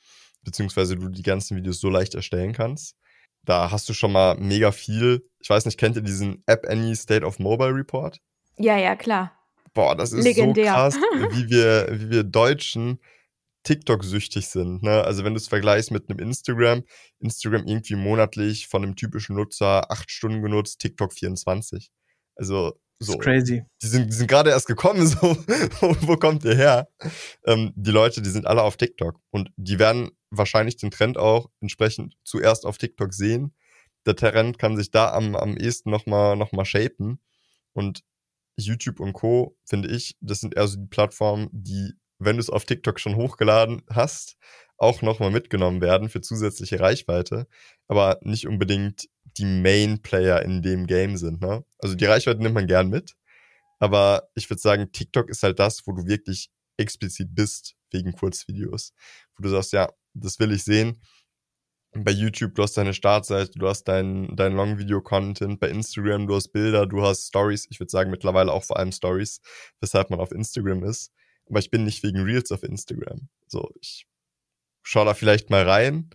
[0.42, 2.96] beziehungsweise du die ganzen Videos so leicht erstellen kannst.
[3.44, 5.28] Da hast du schon mal mega viel.
[5.40, 8.18] Ich weiß nicht, kennt ihr diesen App Any State of Mobile Report?
[8.56, 9.32] Ja, ja, klar.
[9.74, 10.66] Boah, das ist Legendär.
[10.66, 10.94] so krass,
[11.32, 13.00] wie wir, wie wir Deutschen
[13.64, 14.82] TikTok-süchtig sind.
[14.82, 15.02] Ne?
[15.02, 16.84] Also wenn du es vergleichst mit einem Instagram,
[17.18, 21.90] Instagram irgendwie monatlich von einem typischen Nutzer acht Stunden genutzt, TikTok 24.
[22.36, 22.78] Also
[23.12, 23.18] so.
[23.18, 23.64] crazy.
[23.82, 25.16] Die sind, die sind gerade erst gekommen, so,
[26.00, 26.88] wo kommt ihr her?
[27.46, 31.50] Ähm, die Leute, die sind alle auf TikTok und die werden wahrscheinlich den Trend auch
[31.60, 33.54] entsprechend zuerst auf TikTok sehen.
[34.06, 37.20] Der Trend kann sich da am, am ehesten nochmal noch mal shapen
[37.72, 38.02] und
[38.56, 42.50] YouTube und Co., finde ich, das sind eher so die Plattformen, die, wenn du es
[42.50, 44.36] auf TikTok schon hochgeladen hast,
[44.76, 47.46] auch nochmal mitgenommen werden für zusätzliche Reichweite,
[47.88, 51.40] aber nicht unbedingt die Main-Player in dem Game sind.
[51.40, 51.64] Ne?
[51.78, 53.14] Also die Reichweite nimmt man gern mit,
[53.78, 58.92] Aber ich würde sagen, TikTok ist halt das, wo du wirklich explizit bist wegen Kurzvideos.
[59.36, 61.00] Wo du sagst, ja, das will ich sehen.
[61.96, 66.48] Bei YouTube, du hast deine Startseite, du hast dein, dein Long-Video-Content, bei Instagram, du hast
[66.48, 67.66] Bilder, du hast Stories.
[67.70, 69.40] Ich würde sagen, mittlerweile auch vor allem Stories,
[69.80, 71.12] weshalb man auf Instagram ist.
[71.48, 73.28] Aber ich bin nicht wegen Reels auf Instagram.
[73.46, 74.06] So, ich
[74.82, 76.10] schau da vielleicht mal rein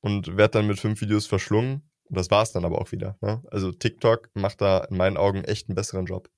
[0.00, 1.88] und werde dann mit fünf Videos verschlungen.
[2.12, 3.16] Und das war's dann aber auch wieder.
[3.22, 3.42] Ne?
[3.50, 6.28] Also TikTok macht da in meinen Augen echt einen besseren Job.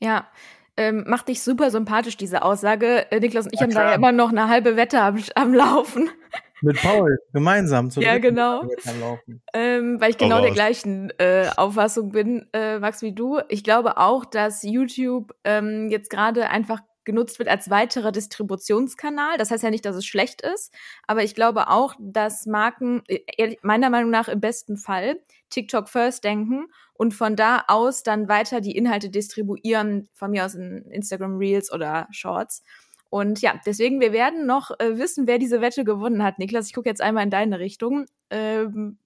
[0.00, 0.26] Ja,
[0.76, 3.12] ähm, macht dich super sympathisch, diese Aussage.
[3.12, 3.84] Äh, Niklas und ich ja, haben klar.
[3.84, 6.10] da ja immer noch eine halbe Wette am, am Laufen.
[6.62, 7.90] Mit Paul, gemeinsam.
[7.92, 8.68] Zu ja, genau.
[9.52, 13.38] Ähm, weil ich genau der gleichen äh, Auffassung bin, äh, Max, wie du.
[13.48, 19.38] Ich glaube auch, dass YouTube ähm, jetzt gerade einfach genutzt wird als weiterer Distributionskanal.
[19.38, 20.72] Das heißt ja nicht, dass es schlecht ist,
[21.06, 25.18] aber ich glaube auch, dass Marken äh, meiner Meinung nach im besten Fall
[25.50, 30.54] TikTok First denken und von da aus dann weiter die Inhalte distribuieren, von mir aus
[30.54, 32.62] in Instagram Reels oder Shorts.
[33.10, 36.40] Und ja, deswegen, wir werden noch äh, wissen, wer diese Wette gewonnen hat.
[36.40, 38.06] Niklas, ich gucke jetzt einmal in deine Richtung.
[38.30, 38.98] Ähm,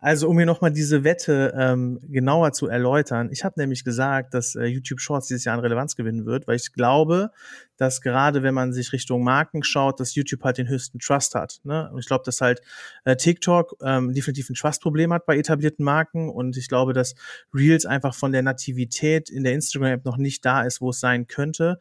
[0.00, 3.30] also um mir nochmal diese Wette ähm, genauer zu erläutern.
[3.32, 6.56] Ich habe nämlich gesagt, dass äh, YouTube Shorts dieses Jahr an Relevanz gewinnen wird, weil
[6.56, 7.30] ich glaube,
[7.76, 11.60] dass gerade wenn man sich Richtung Marken schaut, dass YouTube halt den höchsten Trust hat.
[11.64, 11.90] Ne?
[11.92, 12.60] Und ich glaube, dass halt
[13.04, 17.14] äh, TikTok ähm, definitiv ein Trust-Problem hat bei etablierten Marken und ich glaube, dass
[17.52, 21.26] Reels einfach von der Nativität in der Instagram-App noch nicht da ist, wo es sein
[21.26, 21.78] könnte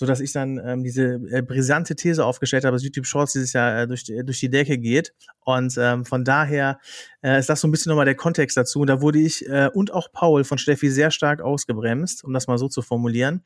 [0.00, 3.52] so dass ich dann ähm, diese äh, brisante These aufgestellt habe, dass YouTube Shorts dieses
[3.52, 5.12] Jahr äh, durch, die, durch die Decke geht.
[5.40, 6.78] Und ähm, von daher
[7.20, 8.80] äh, ist das so ein bisschen nochmal der Kontext dazu.
[8.80, 12.46] Und da wurde ich äh, und auch Paul von Steffi sehr stark ausgebremst, um das
[12.46, 13.44] mal so zu formulieren.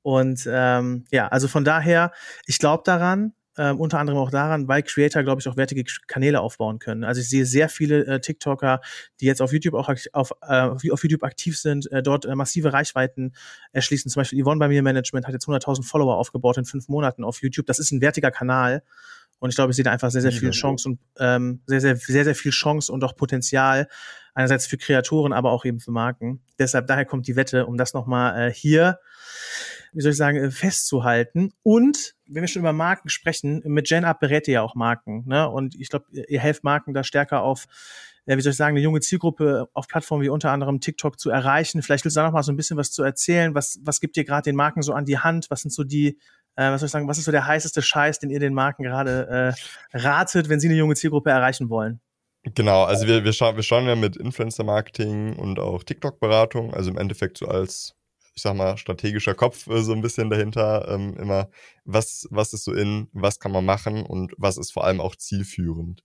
[0.00, 2.12] Und ähm, ja, also von daher,
[2.46, 6.40] ich glaube daran, äh, unter anderem auch daran, weil Creator, glaube ich, auch wertige Kanäle
[6.40, 7.04] aufbauen können.
[7.04, 8.80] Also ich sehe sehr viele äh, TikToker,
[9.20, 12.72] die jetzt auf YouTube auch auf, äh, auf YouTube aktiv sind, äh, dort äh, massive
[12.72, 13.34] Reichweiten
[13.72, 14.10] erschließen.
[14.10, 17.42] Zum Beispiel Yvonne bei mir Management hat jetzt 100.000 Follower aufgebaut in fünf Monaten auf
[17.42, 17.66] YouTube.
[17.66, 18.82] Das ist ein wertiger Kanal.
[19.40, 21.96] Und ich glaube, ich sehe da einfach sehr, sehr viel Chance und ähm, sehr, sehr,
[21.96, 23.88] sehr, sehr viel Chance und auch Potenzial.
[24.32, 26.40] Einerseits für Kreatoren, aber auch eben für Marken.
[26.58, 29.00] Deshalb, daher kommt die Wette, um das nochmal äh, hier
[29.92, 31.52] wie soll ich sagen, äh, festzuhalten.
[31.62, 35.24] Und wenn wir schon über Marken sprechen, mit GenUp berät ihr ja auch Marken.
[35.26, 35.48] Ne?
[35.48, 37.66] Und ich glaube, ihr helft Marken da stärker auf,
[38.26, 41.30] ja, wie soll ich sagen, eine junge Zielgruppe auf Plattformen wie unter anderem TikTok zu
[41.30, 41.82] erreichen.
[41.82, 43.54] Vielleicht willst du da noch mal so ein bisschen was zu erzählen.
[43.54, 45.50] Was, was gibt ihr gerade den Marken so an die Hand?
[45.50, 46.18] Was sind so die,
[46.60, 48.82] äh, was soll ich sagen, was ist so der heißeste Scheiß, den ihr den Marken
[48.82, 49.54] gerade
[49.92, 52.00] äh, ratet, wenn sie eine junge Zielgruppe erreichen wollen?
[52.42, 56.98] Genau, also wir, wir, scha wir schauen ja mit Influencer-Marketing und auch TikTok-Beratung, also im
[56.98, 57.94] Endeffekt so als
[58.34, 60.88] ich sag mal, strategischer Kopf äh, so ein bisschen dahinter.
[60.88, 61.50] Ähm, immer,
[61.84, 65.16] was, was ist so in, was kann man machen und was ist vor allem auch
[65.16, 66.02] zielführend.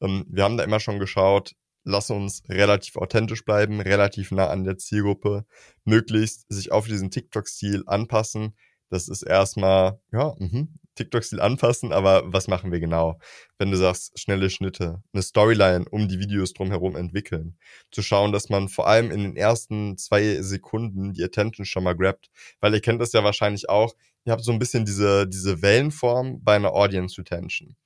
[0.00, 1.52] Ähm, wir haben da immer schon geschaut,
[1.84, 5.44] lass uns relativ authentisch bleiben, relativ nah an der Zielgruppe,
[5.84, 8.56] möglichst sich auf diesen TikTok-Stil anpassen.
[8.90, 13.18] Das ist erstmal, ja, mh, TikTok-Stil anpassen, aber was machen wir genau?
[13.58, 17.56] Wenn du sagst, schnelle Schnitte, eine Storyline um die Videos drumherum entwickeln,
[17.92, 21.94] zu schauen, dass man vor allem in den ersten zwei Sekunden die Attention schon mal
[21.94, 23.94] grabt, weil ihr kennt das ja wahrscheinlich auch,
[24.24, 27.76] ihr habt so ein bisschen diese, diese Wellenform bei einer Audience Retention.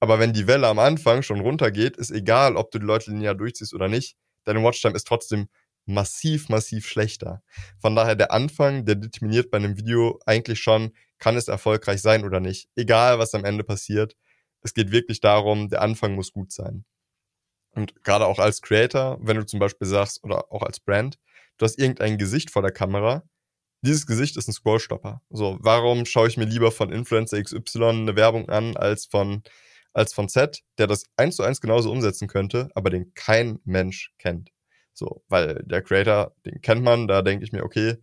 [0.00, 3.34] Aber wenn die Welle am Anfang schon runtergeht, ist egal, ob du die Leute linear
[3.34, 5.48] durchziehst oder nicht, deine Watchtime ist trotzdem
[5.88, 7.42] massiv, massiv schlechter.
[7.80, 12.24] Von daher der Anfang, der determiniert bei einem Video eigentlich schon, kann es erfolgreich sein
[12.24, 12.68] oder nicht.
[12.76, 14.16] Egal, was am Ende passiert.
[14.62, 16.84] Es geht wirklich darum, der Anfang muss gut sein.
[17.70, 21.18] Und gerade auch als Creator, wenn du zum Beispiel sagst, oder auch als Brand,
[21.58, 23.22] du hast irgendein Gesicht vor der Kamera,
[23.82, 25.22] dieses Gesicht ist ein Scrollstopper.
[25.30, 29.42] So, warum schaue ich mir lieber von Influencer XY eine Werbung an, als von,
[29.92, 34.12] als von Z, der das eins zu eins genauso umsetzen könnte, aber den kein Mensch
[34.18, 34.50] kennt.
[34.98, 37.98] So, weil der Creator, den kennt man, da denke ich mir, okay,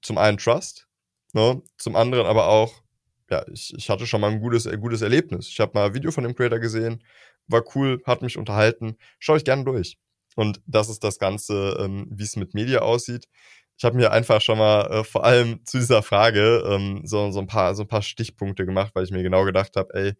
[0.00, 0.88] zum einen Trust,
[1.34, 2.82] ne, zum anderen aber auch,
[3.30, 5.48] ja, ich, ich hatte schon mal ein gutes, ein gutes Erlebnis.
[5.48, 7.04] Ich habe mal ein Video von dem Creator gesehen,
[7.46, 9.98] war cool, hat mich unterhalten, schaue ich gerne durch.
[10.34, 13.28] Und das ist das Ganze, ähm, wie es mit Media aussieht.
[13.76, 17.40] Ich habe mir einfach schon mal äh, vor allem zu dieser Frage ähm, so, so,
[17.40, 20.14] ein paar, so ein paar Stichpunkte gemacht, weil ich mir genau gedacht habe, ey,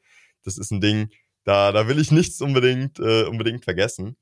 [0.44, 1.08] das ist ein Ding,
[1.44, 4.18] da, da will ich nichts unbedingt, äh, unbedingt vergessen.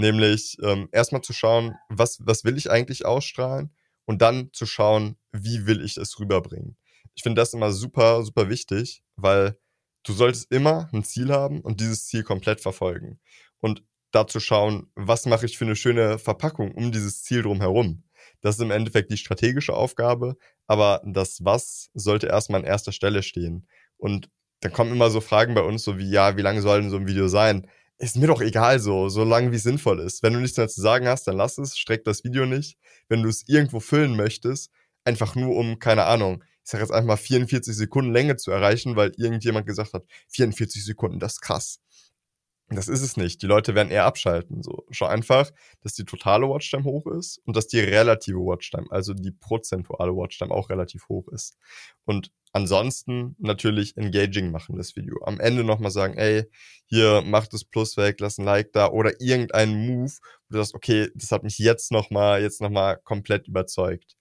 [0.00, 3.70] Nämlich ähm, erstmal zu schauen, was, was will ich eigentlich ausstrahlen
[4.06, 6.76] und dann zu schauen, wie will ich es rüberbringen.
[7.14, 9.58] Ich finde das immer super, super wichtig, weil
[10.04, 13.20] du solltest immer ein Ziel haben und dieses Ziel komplett verfolgen.
[13.60, 18.04] Und dazu schauen, was mache ich für eine schöne Verpackung um dieses Ziel drumherum.
[18.40, 20.36] Das ist im Endeffekt die strategische Aufgabe,
[20.66, 23.66] aber das Was sollte erstmal an erster Stelle stehen.
[23.98, 26.90] Und dann kommen immer so Fragen bei uns, so wie, ja, wie lange soll denn
[26.90, 27.66] so ein Video sein?
[28.00, 30.22] Ist mir doch egal so, so lange wie sinnvoll ist.
[30.22, 32.78] Wenn du nichts mehr zu sagen hast, dann lass es, streck das Video nicht.
[33.08, 34.70] wenn du es irgendwo füllen möchtest,
[35.04, 38.96] einfach nur um, keine Ahnung, ich sag jetzt einfach mal 44 Sekunden Länge zu erreichen,
[38.96, 41.80] weil irgendjemand gesagt hat, 44 Sekunden, das ist krass.
[42.68, 43.42] Das ist es nicht.
[43.42, 44.62] Die Leute werden eher abschalten.
[44.62, 45.50] So, schau einfach,
[45.82, 50.52] dass die totale Watchtime hoch ist und dass die relative Watchtime, also die prozentuale Watchtime
[50.52, 51.58] auch relativ hoch ist.
[52.04, 55.16] Und ansonsten natürlich engaging machen das Video.
[55.24, 56.44] Am Ende nochmal sagen, ey,
[56.86, 60.12] hier mach das Plus weg, lass ein Like da oder irgendeinen Move,
[60.48, 64.16] wo du sagst, okay, das hat mich jetzt nochmal, jetzt nochmal komplett überzeugt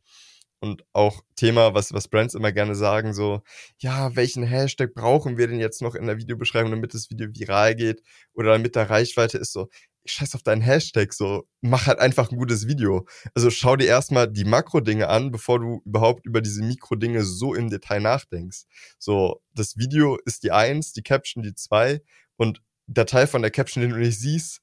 [0.59, 3.41] und auch Thema, was, was Brands immer gerne sagen, so,
[3.79, 7.75] ja, welchen Hashtag brauchen wir denn jetzt noch in der Videobeschreibung, damit das Video viral
[7.75, 8.01] geht
[8.33, 9.69] oder damit da Reichweite ist, so,
[10.09, 13.07] scheiß auf deinen Hashtag, so, mach halt einfach ein gutes Video.
[13.33, 17.69] Also schau dir erstmal die Makro-Dinge an, bevor du überhaupt über diese Mikro-Dinge so im
[17.69, 18.63] Detail nachdenkst.
[18.97, 22.01] So, das Video ist die Eins, die Caption die Zwei
[22.37, 24.61] und der Teil von der Caption, den du nicht siehst,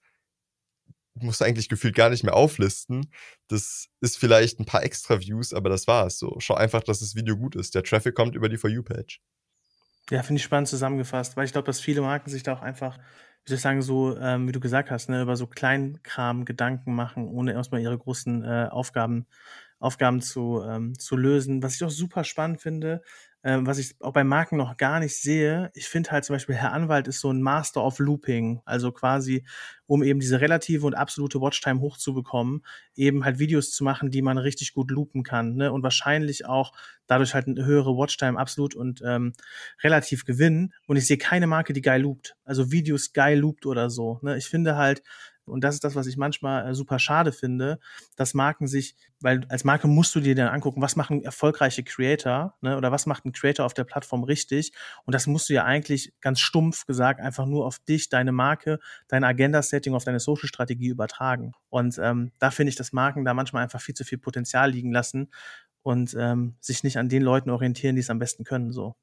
[1.15, 3.11] musst du eigentlich gefühlt gar nicht mehr auflisten.
[3.49, 6.19] Das ist vielleicht ein paar extra Views, aber das war's.
[6.19, 7.75] So, schau einfach, dass das Video gut ist.
[7.75, 9.21] Der Traffic kommt über die For You-Page.
[10.11, 12.99] Ja, finde ich spannend zusammengefasst, weil ich glaube, dass viele Marken sich da auch einfach,
[13.47, 17.29] soll ich sagen, so, ähm, wie du gesagt hast, ne, über so Kleinkram Gedanken machen,
[17.29, 19.27] ohne erstmal ihre großen äh, Aufgaben,
[19.79, 21.63] Aufgaben zu, ähm, zu lösen.
[21.63, 23.03] Was ich auch super spannend finde,
[23.47, 25.71] ähm, was ich auch bei Marken noch gar nicht sehe.
[25.75, 29.45] Ich finde halt zum Beispiel, Herr Anwalt ist so ein Master of Looping, also quasi,
[29.87, 34.37] um eben diese relative und absolute Watchtime hochzubekommen, eben halt Videos zu machen, die man
[34.37, 35.71] richtig gut loopen kann, ne?
[35.71, 36.73] Und wahrscheinlich auch
[37.07, 39.33] dadurch halt eine höhere Watchtime absolut und ähm,
[39.81, 40.75] relativ gewinnen.
[40.89, 42.37] Und ich sehe keine Marke, die geil loopt.
[42.45, 44.19] Also Videos geil loopt oder so.
[44.23, 44.37] Ne?
[44.37, 45.05] Ich finde halt,
[45.47, 47.79] und das ist das, was ich manchmal äh, super schade finde,
[48.17, 52.55] dass Marken sich, weil als Marke musst du dir dann angucken, was machen erfolgreiche Creator,
[52.61, 54.73] ne, oder was macht ein Creator auf der Plattform richtig.
[55.05, 58.81] Und das musst du ja eigentlich ganz stumpf gesagt einfach nur auf dich, deine Marke,
[59.09, 61.53] dein Agenda-Setting, auf deine Social-Strategie übertragen.
[61.69, 64.93] Und ähm, da finde ich, dass Marken da manchmal einfach viel zu viel Potenzial liegen
[64.93, 65.31] lassen
[65.83, 68.73] und ähm, sich nicht an den Leuten orientieren, die es am besten können.
[68.73, 68.97] So.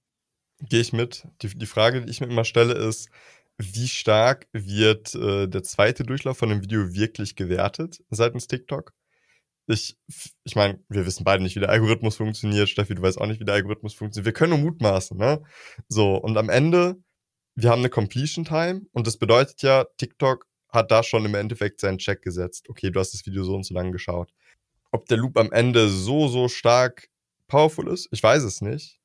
[0.60, 1.28] Gehe ich mit.
[1.42, 3.10] Die, die Frage, die ich mir immer stelle, ist,
[3.58, 8.94] wie stark wird äh, der zweite Durchlauf von dem Video wirklich gewertet seitens TikTok?
[9.68, 9.98] Ich,
[10.44, 12.68] ich meine, wir wissen beide nicht, wie der Algorithmus funktioniert.
[12.68, 14.26] Steffi, du weißt auch nicht, wie der Algorithmus funktioniert.
[14.26, 15.42] Wir können nur mutmaßen, ne?
[15.88, 16.98] So, und am Ende,
[17.56, 21.80] wir haben eine Completion Time und das bedeutet ja, TikTok hat da schon im Endeffekt
[21.80, 22.68] seinen Check gesetzt.
[22.68, 24.34] Okay, du hast das Video so und so lange geschaut.
[24.92, 27.08] Ob der Loop am Ende so, so stark
[27.48, 29.00] powerful ist, ich weiß es nicht.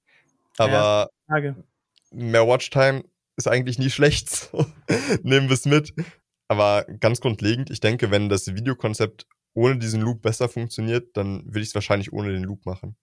[0.56, 1.54] Aber ja,
[2.10, 3.04] mehr Watchtime
[3.38, 4.50] ist eigentlich nie schlecht.
[5.22, 5.94] Nehmen wir es mit.
[6.48, 11.60] Aber ganz grundlegend, ich denke, wenn das Videokonzept ohne diesen Loop besser funktioniert, dann würde
[11.60, 12.96] ich es wahrscheinlich ohne den Loop machen.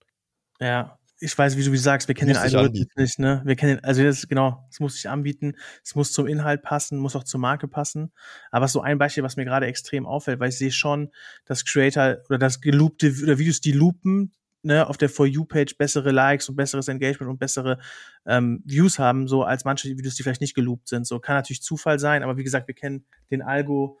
[0.60, 3.42] Ja, ich weiß, wie du wie sagst, wir kennen muss den Algorithmus nicht, ne?
[3.44, 7.16] Wir kennen, also das genau, es muss sich anbieten, es muss zum Inhalt passen, muss
[7.16, 8.12] auch zur Marke passen.
[8.50, 11.10] Aber so ein Beispiel, was mir gerade extrem auffällt, weil ich sehe schon,
[11.46, 14.32] dass Creator oder das geloopte oder Videos, die loopen,
[14.66, 17.78] ne, auf der For You-Page bessere Likes und besseres Engagement und bessere
[18.26, 21.06] ähm, Views haben, so als manche Videos, die vielleicht nicht geloopt sind.
[21.06, 23.98] So kann natürlich Zufall sein, aber wie gesagt, wir kennen den Algo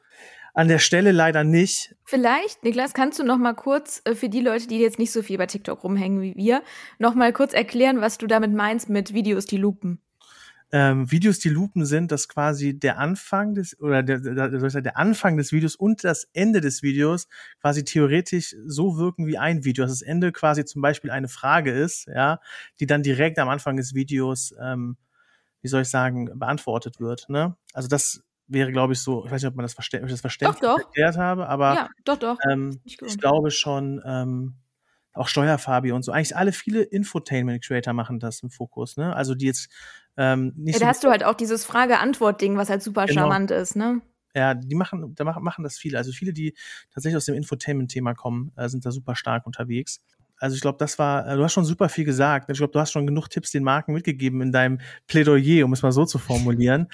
[0.52, 1.94] an der Stelle leider nicht.
[2.04, 5.22] Vielleicht, Niklas, kannst du noch mal kurz äh, für die Leute, die jetzt nicht so
[5.22, 6.62] viel bei TikTok rumhängen wie wir,
[6.98, 10.00] noch mal kurz erklären, was du damit meinst mit Videos, die loopen?
[10.72, 14.96] Ähm, Videos, die Lupen sind, dass quasi der Anfang des oder der, der, der, der
[14.96, 17.28] Anfang des Videos und das Ende des Videos
[17.60, 19.84] quasi theoretisch so wirken wie ein Video.
[19.84, 22.40] Dass das Ende quasi zum Beispiel eine Frage ist, ja,
[22.80, 24.96] die dann direkt am Anfang des Videos, ähm,
[25.62, 27.28] wie soll ich sagen, beantwortet wird.
[27.28, 27.56] Ne?
[27.72, 30.60] Also das wäre, glaube ich, so, ich weiß nicht, ob man das, Verstä das verständlich
[30.60, 30.84] doch, doch.
[30.84, 32.38] erklärt habe, aber ja, doch, doch.
[32.50, 34.54] Ähm, ich glaube schon, ähm,
[35.16, 36.12] auch Steuerfabi und so.
[36.12, 39.14] Eigentlich alle viele Infotainment-Creator machen das im Fokus, ne?
[39.14, 39.68] Also die jetzt
[40.16, 43.22] ähm, nicht ja, da so hast du halt auch dieses Frage-Antwort-Ding, was halt super genau.
[43.22, 44.00] charmant ist, ne?
[44.34, 45.96] Ja, die machen, da machen, machen das viele.
[45.96, 46.54] Also viele, die
[46.92, 50.02] tatsächlich aus dem Infotainment-Thema kommen, äh, sind da super stark unterwegs.
[50.38, 52.50] Also ich glaube, das war, äh, du hast schon super viel gesagt.
[52.50, 55.82] Ich glaube, du hast schon genug Tipps den Marken mitgegeben in deinem Plädoyer, um es
[55.82, 56.88] mal so zu formulieren.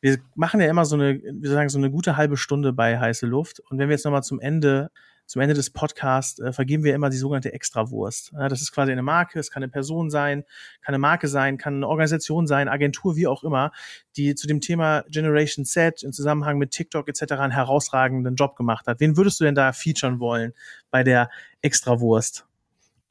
[0.00, 3.26] Wir machen ja immer so eine, wir sagen, so eine gute halbe Stunde bei heiße
[3.26, 3.60] Luft.
[3.60, 4.90] Und wenn wir jetzt nochmal zum Ende
[5.30, 8.32] zum Ende des Podcasts äh, vergeben wir immer die sogenannte Extrawurst.
[8.32, 10.42] Ja, das ist quasi eine Marke, es kann eine Person sein,
[10.82, 13.70] kann eine Marke sein, kann eine Organisation sein, Agentur, wie auch immer,
[14.16, 17.34] die zu dem Thema Generation Z im Zusammenhang mit TikTok etc.
[17.34, 18.98] einen herausragenden Job gemacht hat.
[18.98, 20.52] Wen würdest du denn da featuren wollen
[20.90, 21.30] bei der
[21.62, 22.44] Extrawurst?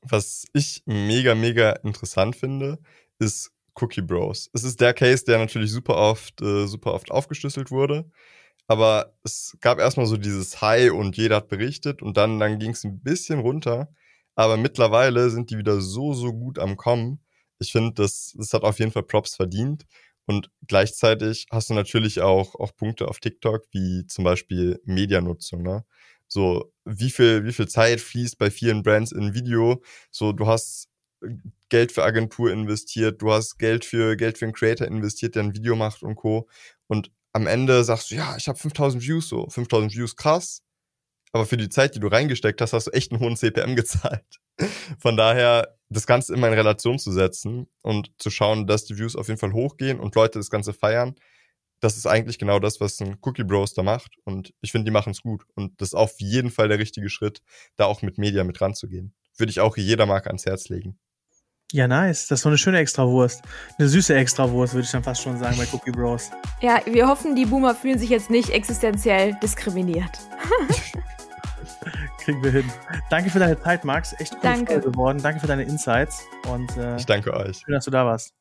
[0.02, 2.80] Was ich mega, mega interessant finde,
[3.18, 4.50] ist Cookie Bros.
[4.52, 8.12] Es ist der Case, der natürlich super oft, äh, super oft aufgeschlüsselt wurde.
[8.70, 12.70] Aber es gab erstmal so dieses High und jeder hat berichtet und dann, dann ging
[12.70, 13.90] es ein bisschen runter.
[14.36, 17.20] Aber mittlerweile sind die wieder so, so gut am Kommen.
[17.58, 19.88] Ich finde, das, das hat auf jeden Fall Props verdient.
[20.28, 25.64] Und gleichzeitig hast du natürlich auch, auch Punkte auf TikTok, wie zum Beispiel Medianutzung.
[25.64, 25.84] Ne?
[26.28, 29.82] So, wie viel, wie viel Zeit fließt bei vielen Brands in Video?
[30.12, 30.90] So, du hast
[31.70, 35.56] Geld für Agentur investiert, du hast Geld für Geld für einen Creator investiert, der ein
[35.56, 36.48] Video macht und Co.
[36.86, 40.62] Und am Ende sagst du, ja, ich habe 5000 Views, so 5000 Views, krass.
[41.32, 44.26] Aber für die Zeit, die du reingesteckt hast, hast du echt einen hohen CPM gezahlt.
[45.00, 49.16] Von daher, das Ganze immer in Relation zu setzen und zu schauen, dass die Views
[49.16, 51.16] auf jeden Fall hochgehen und Leute das Ganze feiern,
[51.80, 54.18] das ist eigentlich genau das, was ein Cookie Bros da macht.
[54.26, 55.46] Und ich finde, die machen es gut.
[55.56, 57.42] Und das ist auf jeden Fall der richtige Schritt,
[57.78, 59.14] da auch mit Media mit ranzugehen.
[59.38, 61.00] Würde ich auch jeder Marke ans Herz legen.
[61.72, 62.28] Ja, nice.
[62.28, 63.44] Das ist so eine schöne Extrawurst.
[63.78, 66.32] Eine süße Extrawurst, würde ich dann fast schon sagen, bei Cookie Bros.
[66.62, 70.20] Ja, wir hoffen, die Boomer fühlen sich jetzt nicht existenziell diskriminiert.
[72.20, 72.72] Kriegen wir hin.
[73.10, 74.14] Danke für deine Zeit, Max.
[74.20, 74.80] Echt cool Danke.
[74.82, 75.20] geworden.
[75.22, 76.24] Danke für deine Insights.
[76.52, 77.62] Und, äh, ich danke euch.
[77.64, 78.39] Schön, dass du da warst.